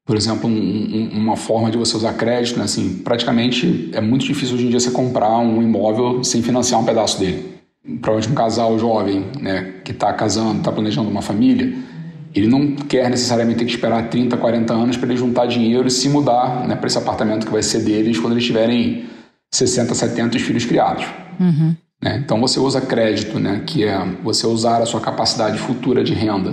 por 0.06 0.16
exemplo, 0.16 0.48
um, 0.48 0.52
um, 0.52 1.18
uma 1.18 1.36
forma 1.36 1.70
de 1.70 1.76
você 1.76 1.96
usar 1.96 2.14
crédito, 2.14 2.58
né? 2.58 2.64
Assim, 2.64 3.00
praticamente 3.04 3.90
é 3.92 4.00
muito 4.00 4.24
difícil 4.24 4.54
hoje 4.54 4.66
em 4.66 4.70
dia 4.70 4.80
você 4.80 4.90
comprar 4.90 5.38
um 5.38 5.62
imóvel 5.62 6.22
sem 6.22 6.42
financiar 6.42 6.80
um 6.80 6.84
pedaço 6.84 7.18
dele 7.18 7.52
provavelmente 8.00 8.30
um 8.30 8.34
casal 8.34 8.78
jovem 8.78 9.26
né, 9.40 9.74
que 9.84 9.90
está 9.90 10.12
casando, 10.12 10.58
está 10.58 10.70
planejando 10.70 11.10
uma 11.10 11.22
família, 11.22 11.74
ele 12.34 12.46
não 12.46 12.74
quer 12.74 13.10
necessariamente 13.10 13.58
ter 13.58 13.64
que 13.64 13.72
esperar 13.72 14.08
30, 14.08 14.36
40 14.36 14.72
anos 14.72 14.96
para 14.96 15.08
ele 15.08 15.18
juntar 15.18 15.46
dinheiro 15.46 15.86
e 15.86 15.90
se 15.90 16.08
mudar 16.08 16.66
né, 16.66 16.76
para 16.76 16.86
esse 16.86 16.96
apartamento 16.96 17.44
que 17.44 17.52
vai 17.52 17.62
ser 17.62 17.80
deles 17.80 18.18
quando 18.18 18.34
eles 18.34 18.44
tiverem 18.44 19.04
60, 19.52 19.94
70 19.94 20.38
filhos 20.38 20.64
criados. 20.64 21.04
Uhum. 21.38 21.74
Né? 22.02 22.20
Então 22.24 22.40
você 22.40 22.58
usa 22.58 22.80
crédito, 22.80 23.38
né, 23.38 23.62
que 23.64 23.84
é 23.84 24.04
você 24.24 24.46
usar 24.46 24.82
a 24.82 24.86
sua 24.86 25.00
capacidade 25.00 25.56
futura 25.58 26.02
de 26.02 26.12
renda 26.12 26.52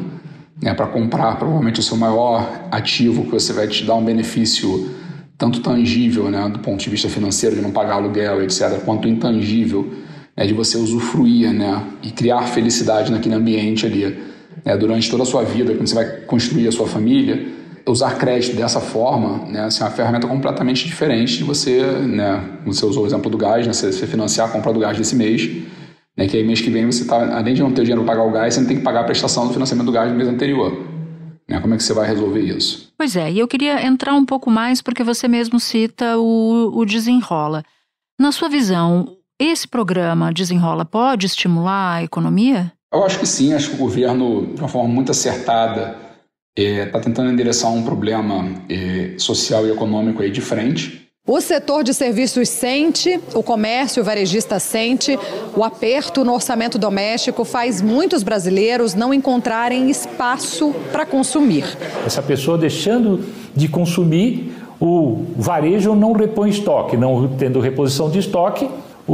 né, 0.61 0.73
para 0.73 0.85
comprar 0.85 1.37
provavelmente 1.37 1.79
o 1.79 1.83
seu 1.83 1.97
maior 1.97 2.67
ativo 2.71 3.23
que 3.23 3.31
você 3.31 3.51
vai 3.51 3.67
te 3.67 3.83
dar 3.83 3.95
um 3.95 4.05
benefício 4.05 4.91
tanto 5.37 5.61
tangível, 5.61 6.29
né, 6.29 6.49
do 6.49 6.59
ponto 6.59 6.83
de 6.83 6.89
vista 6.89 7.07
financeiro, 7.09 7.55
de 7.55 7.61
não 7.61 7.71
pagar 7.71 7.95
aluguel, 7.95 8.43
etc., 8.43 8.79
quanto 8.83 9.07
intangível 9.07 9.89
é 10.35 10.45
de 10.45 10.53
você 10.53 10.77
usufruir 10.77 11.51
né, 11.51 11.81
e 12.03 12.11
criar 12.11 12.43
felicidade 12.43 13.11
naquele 13.11 13.35
ambiente 13.35 13.85
ali 13.85 14.19
né, 14.63 14.77
durante 14.77 15.09
toda 15.09 15.23
a 15.23 15.25
sua 15.25 15.43
vida, 15.43 15.73
quando 15.73 15.87
você 15.87 15.95
vai 15.95 16.05
construir 16.21 16.67
a 16.67 16.71
sua 16.71 16.87
família. 16.87 17.58
Usar 17.89 18.17
crédito 18.17 18.55
dessa 18.55 18.79
forma 18.79 19.45
né, 19.47 19.63
assim, 19.63 19.81
é 19.81 19.85
uma 19.85 19.91
ferramenta 19.91 20.27
completamente 20.27 20.85
diferente 20.85 21.37
de 21.39 21.43
você, 21.43 21.81
né, 21.81 22.59
você 22.65 22.85
usou 22.85 23.03
o 23.03 23.07
exemplo 23.07 23.31
do 23.31 23.37
gás, 23.37 23.65
né, 23.65 23.73
você 23.73 24.05
financiar 24.05 24.47
a 24.47 24.51
compra 24.51 24.71
do 24.71 24.79
gás 24.79 24.95
desse 24.95 25.15
mês, 25.15 25.49
né, 26.15 26.27
que 26.27 26.37
aí 26.37 26.43
mês 26.45 26.61
que 26.61 26.69
vem 26.69 26.85
você 26.85 27.01
está, 27.01 27.35
além 27.35 27.55
de 27.55 27.63
não 27.63 27.71
ter 27.71 27.81
dinheiro 27.81 28.03
para 28.03 28.13
pagar 28.13 28.27
o 28.27 28.31
gás, 28.31 28.53
você 28.53 28.59
não 28.59 28.67
tem 28.67 28.77
que 28.77 28.83
pagar 28.83 29.01
a 29.01 29.03
prestação 29.05 29.47
do 29.47 29.53
financiamento 29.53 29.87
do 29.87 29.91
gás 29.91 30.11
do 30.11 30.15
mês 30.15 30.29
anterior. 30.29 30.71
Né, 31.49 31.59
como 31.59 31.73
é 31.73 31.77
que 31.77 31.83
você 31.83 31.93
vai 31.93 32.07
resolver 32.07 32.41
isso? 32.41 32.91
Pois 32.95 33.15
é, 33.15 33.31
e 33.31 33.39
eu 33.39 33.47
queria 33.47 33.83
entrar 33.83 34.13
um 34.13 34.25
pouco 34.25 34.51
mais 34.51 34.83
porque 34.83 35.03
você 35.03 35.27
mesmo 35.27 35.59
cita 35.59 36.19
o, 36.19 36.71
o 36.75 36.85
desenrola. 36.85 37.63
Na 38.19 38.31
sua 38.31 38.49
visão, 38.49 39.17
esse 39.39 39.65
programa 39.67 40.33
Desenrola 40.33 40.83
pode 40.83 41.25
estimular 41.25 41.95
a 41.95 42.03
economia? 42.03 42.73
Eu 42.93 43.05
acho 43.05 43.17
que 43.17 43.25
sim, 43.25 43.53
acho 43.53 43.69
que 43.69 43.75
o 43.75 43.79
governo, 43.79 44.47
de 44.53 44.59
uma 44.59 44.67
forma 44.67 44.89
muito 44.89 45.11
acertada, 45.11 45.95
está 46.63 46.99
é, 46.99 47.01
tentando 47.01 47.31
endereçar 47.31 47.71
um 47.71 47.83
problema 47.83 48.49
é, 48.69 49.13
social 49.17 49.65
e 49.65 49.71
econômico 49.71 50.21
aí 50.21 50.31
de 50.31 50.41
frente. 50.41 51.09
O 51.27 51.39
setor 51.41 51.83
de 51.83 51.93
serviços 51.93 52.49
sente, 52.49 53.19
o 53.35 53.43
comércio 53.43 54.01
o 54.01 54.05
varejista 54.05 54.59
sente, 54.59 55.17
o 55.55 55.63
aperto 55.63 56.25
no 56.25 56.33
orçamento 56.33 56.79
doméstico 56.79 57.45
faz 57.45 57.83
muitos 57.83 58.23
brasileiros 58.23 58.95
não 58.95 59.13
encontrarem 59.13 59.91
espaço 59.91 60.73
para 60.91 61.05
consumir. 61.05 61.65
Essa 62.03 62.23
pessoa 62.23 62.57
deixando 62.57 63.23
de 63.55 63.67
consumir, 63.67 64.55
o 64.79 65.25
varejo 65.37 65.93
não 65.93 66.13
repõe 66.13 66.49
estoque, 66.49 66.97
não 66.97 67.27
tendo 67.37 67.59
reposição 67.59 68.09
de 68.09 68.17
estoque, 68.17 68.67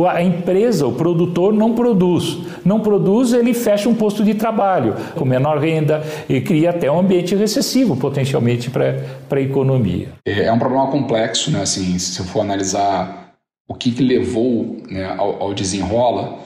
a 0.03 0.21
empresa, 0.21 0.85
o 0.85 0.93
produtor, 0.93 1.53
não 1.53 1.73
produz. 1.73 2.39
Não 2.65 2.79
produz, 2.79 3.31
ele 3.31 3.53
fecha 3.53 3.87
um 3.87 3.95
posto 3.95 4.23
de 4.23 4.33
trabalho 4.33 4.95
com 5.15 5.23
menor 5.23 5.59
renda 5.59 6.03
e 6.27 6.41
cria 6.41 6.71
até 6.71 6.91
um 6.91 6.99
ambiente 6.99 7.35
recessivo, 7.35 7.95
potencialmente, 7.95 8.69
para 8.69 8.95
a 9.29 9.39
economia. 9.39 10.09
É, 10.25 10.45
é 10.45 10.51
um 10.51 10.59
problema 10.59 10.87
complexo, 10.87 11.51
né? 11.51 11.61
Assim, 11.61 11.97
se 11.99 12.19
eu 12.19 12.25
for 12.25 12.41
analisar 12.41 13.33
o 13.67 13.73
que, 13.73 13.91
que 13.91 14.03
levou 14.03 14.77
né, 14.89 15.05
ao, 15.17 15.41
ao, 15.43 15.53
desenrola, 15.53 16.39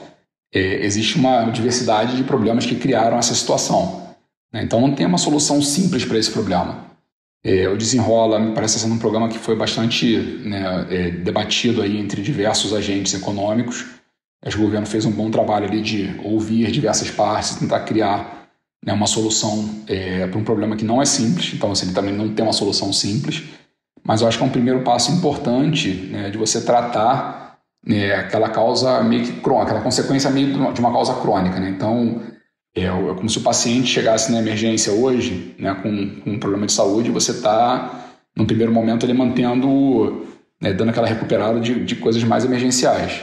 é, 0.54 0.84
existe 0.84 1.18
uma 1.18 1.50
diversidade 1.50 2.16
de 2.16 2.24
problemas 2.24 2.64
que 2.66 2.74
criaram 2.74 3.18
essa 3.18 3.34
situação. 3.34 4.14
Né? 4.52 4.62
Então, 4.62 4.80
não 4.80 4.94
tem 4.94 5.06
uma 5.06 5.18
solução 5.18 5.60
simples 5.60 6.04
para 6.04 6.18
esse 6.18 6.30
problema. 6.30 6.89
É, 7.42 7.68
o 7.68 7.76
Desenrola 7.76 8.38
me 8.38 8.52
parece 8.52 8.78
sendo 8.78 8.94
um 8.94 8.98
programa 8.98 9.28
que 9.28 9.38
foi 9.38 9.56
bastante 9.56 10.16
né, 10.44 10.86
é, 10.90 11.10
debatido 11.10 11.80
aí 11.80 11.98
entre 11.98 12.20
diversos 12.20 12.74
agentes 12.74 13.14
econômicos. 13.14 13.86
Acho 14.44 14.56
que 14.56 14.62
o 14.62 14.66
governo 14.66 14.86
fez 14.86 15.04
um 15.04 15.10
bom 15.10 15.30
trabalho 15.30 15.66
ali 15.66 15.80
de 15.80 16.14
ouvir 16.22 16.70
diversas 16.70 17.10
partes, 17.10 17.56
tentar 17.56 17.80
criar 17.80 18.48
né, 18.84 18.92
uma 18.92 19.06
solução 19.06 19.68
é, 19.86 20.26
para 20.26 20.38
um 20.38 20.44
problema 20.44 20.76
que 20.76 20.84
não 20.84 21.00
é 21.00 21.04
simples. 21.06 21.52
Então, 21.54 21.72
assim, 21.72 21.86
ele 21.86 21.94
também 21.94 22.14
não 22.14 22.32
tem 22.34 22.44
uma 22.44 22.52
solução 22.52 22.92
simples. 22.92 23.42
Mas 24.04 24.20
eu 24.20 24.28
acho 24.28 24.38
que 24.38 24.44
é 24.44 24.46
um 24.46 24.50
primeiro 24.50 24.82
passo 24.82 25.10
importante 25.12 25.90
né, 26.10 26.30
de 26.30 26.38
você 26.38 26.62
tratar 26.62 27.58
né, 27.86 28.14
aquela 28.14 28.48
causa 28.48 29.02
meio 29.02 29.24
que 29.24 29.32
crônica, 29.40 29.66
aquela 29.66 29.82
consequência 29.82 30.30
meio 30.30 30.72
de 30.72 30.80
uma 30.80 30.92
causa 30.92 31.14
crônica. 31.14 31.58
Né? 31.58 31.70
Então, 31.70 32.22
é, 32.74 32.84
é 32.84 33.14
como 33.14 33.28
se 33.28 33.38
o 33.38 33.42
paciente 33.42 33.88
chegasse 33.88 34.30
na 34.30 34.38
emergência 34.38 34.92
hoje, 34.92 35.54
né, 35.58 35.74
com, 35.74 36.20
com 36.20 36.30
um 36.30 36.38
problema 36.38 36.66
de 36.66 36.72
saúde, 36.72 37.10
você 37.10 37.32
está, 37.32 38.14
no 38.36 38.46
primeiro 38.46 38.72
momento, 38.72 39.04
ele 39.04 39.12
mantendo, 39.12 40.26
né, 40.60 40.72
dando 40.72 40.90
aquela 40.90 41.06
recuperada 41.06 41.58
de, 41.60 41.84
de 41.84 41.96
coisas 41.96 42.22
mais 42.22 42.44
emergenciais. 42.44 43.20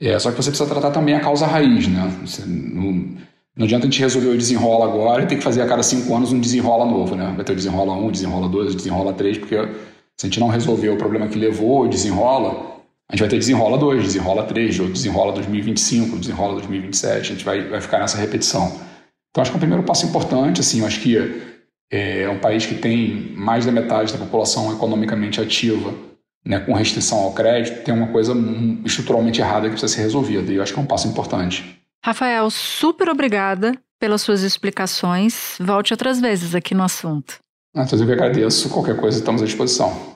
É, 0.00 0.18
só 0.18 0.30
que 0.30 0.36
você 0.36 0.50
precisa 0.50 0.68
tratar 0.68 0.90
também 0.90 1.14
a 1.14 1.20
causa 1.20 1.46
raiz, 1.46 1.88
né? 1.88 2.12
Você, 2.22 2.42
não, 2.44 3.16
não 3.56 3.64
adianta 3.64 3.86
a 3.86 3.90
gente 3.90 4.00
resolver 4.00 4.28
o 4.28 4.36
desenrola 4.36 4.84
agora 4.84 5.22
e 5.22 5.26
ter 5.26 5.36
que 5.36 5.42
fazer 5.42 5.62
a 5.62 5.66
cada 5.66 5.82
cinco 5.82 6.14
anos 6.14 6.32
um 6.32 6.38
desenrola 6.38 6.84
novo, 6.84 7.16
né? 7.16 7.32
Vai 7.34 7.44
ter 7.44 7.52
o 7.52 7.56
desenrola 7.56 7.94
um, 7.94 8.10
desenrola 8.10 8.46
dois, 8.46 8.74
desenrola 8.74 9.14
três, 9.14 9.38
porque 9.38 9.56
se 9.56 10.26
a 10.26 10.26
gente 10.26 10.38
não 10.38 10.48
resolver 10.48 10.90
o 10.90 10.98
problema 10.98 11.28
que 11.28 11.38
levou 11.38 11.88
desenrola, 11.88 12.75
a 13.08 13.14
gente 13.14 13.20
vai 13.20 13.28
ter 13.28 13.38
desenrola 13.38 13.78
2, 13.78 14.02
desenrola 14.02 14.44
3, 14.44 14.80
ou 14.80 14.88
desenrola 14.88 15.32
2025, 15.32 16.18
desenrola 16.18 16.54
2027, 16.54 17.18
a 17.18 17.34
gente 17.34 17.44
vai, 17.44 17.68
vai 17.68 17.80
ficar 17.80 18.00
nessa 18.00 18.18
repetição. 18.18 18.80
Então 19.30 19.42
acho 19.42 19.50
que 19.50 19.56
é 19.56 19.58
um 19.58 19.60
primeiro 19.60 19.82
passo 19.84 20.06
importante, 20.06 20.60
assim, 20.60 20.80
eu 20.80 20.86
acho 20.86 21.00
que 21.00 21.16
é 21.90 22.28
um 22.28 22.38
país 22.38 22.66
que 22.66 22.74
tem 22.74 23.32
mais 23.36 23.64
da 23.64 23.72
metade 23.72 24.12
da 24.12 24.18
população 24.18 24.72
economicamente 24.72 25.40
ativa, 25.40 25.94
né, 26.44 26.60
com 26.60 26.72
restrição 26.72 27.18
ao 27.18 27.32
crédito, 27.32 27.84
tem 27.84 27.94
uma 27.94 28.08
coisa 28.08 28.34
estruturalmente 28.84 29.40
errada 29.40 29.66
que 29.66 29.72
precisa 29.72 29.92
ser 29.92 30.02
resolvida, 30.02 30.52
e 30.52 30.56
eu 30.56 30.62
acho 30.62 30.72
que 30.72 30.78
é 30.78 30.82
um 30.82 30.86
passo 30.86 31.06
importante. 31.06 31.80
Rafael, 32.04 32.48
super 32.50 33.08
obrigada 33.08 33.76
pelas 33.98 34.22
suas 34.22 34.42
explicações. 34.42 35.56
Volte 35.60 35.92
outras 35.92 36.20
vezes 36.20 36.54
aqui 36.54 36.74
no 36.74 36.82
assunto. 36.82 37.38
Ah, 37.74 37.86
eu 37.90 38.06
que 38.06 38.12
agradeço. 38.12 38.68
Qualquer 38.70 38.96
coisa, 38.96 39.18
estamos 39.18 39.42
à 39.42 39.44
disposição. 39.44 40.15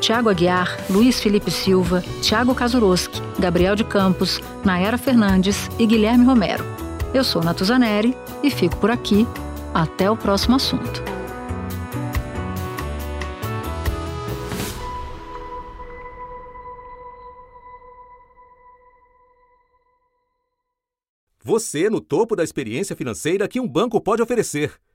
Tiago 0.00 0.28
Aguiar, 0.28 0.78
Luiz 0.90 1.20
Felipe 1.20 1.50
Silva, 1.50 2.02
Tiago 2.20 2.54
Kazuroski, 2.54 3.20
Gabriel 3.38 3.74
de 3.74 3.84
Campos, 3.84 4.40
Nayara 4.64 4.98
Fernandes 4.98 5.68
e 5.78 5.86
Guilherme 5.86 6.24
Romero. 6.24 6.64
Eu 7.12 7.22
sou 7.22 7.42
Natuzaneri 7.42 8.16
e 8.42 8.50
fico 8.50 8.76
por 8.76 8.90
aqui. 8.90 9.26
Até 9.72 10.10
o 10.10 10.16
próximo 10.16 10.56
assunto. 10.56 11.02
Você 21.46 21.90
no 21.90 22.00
topo 22.00 22.34
da 22.34 22.42
experiência 22.42 22.96
financeira 22.96 23.46
que 23.46 23.60
um 23.60 23.68
banco 23.68 24.00
pode 24.00 24.22
oferecer. 24.22 24.72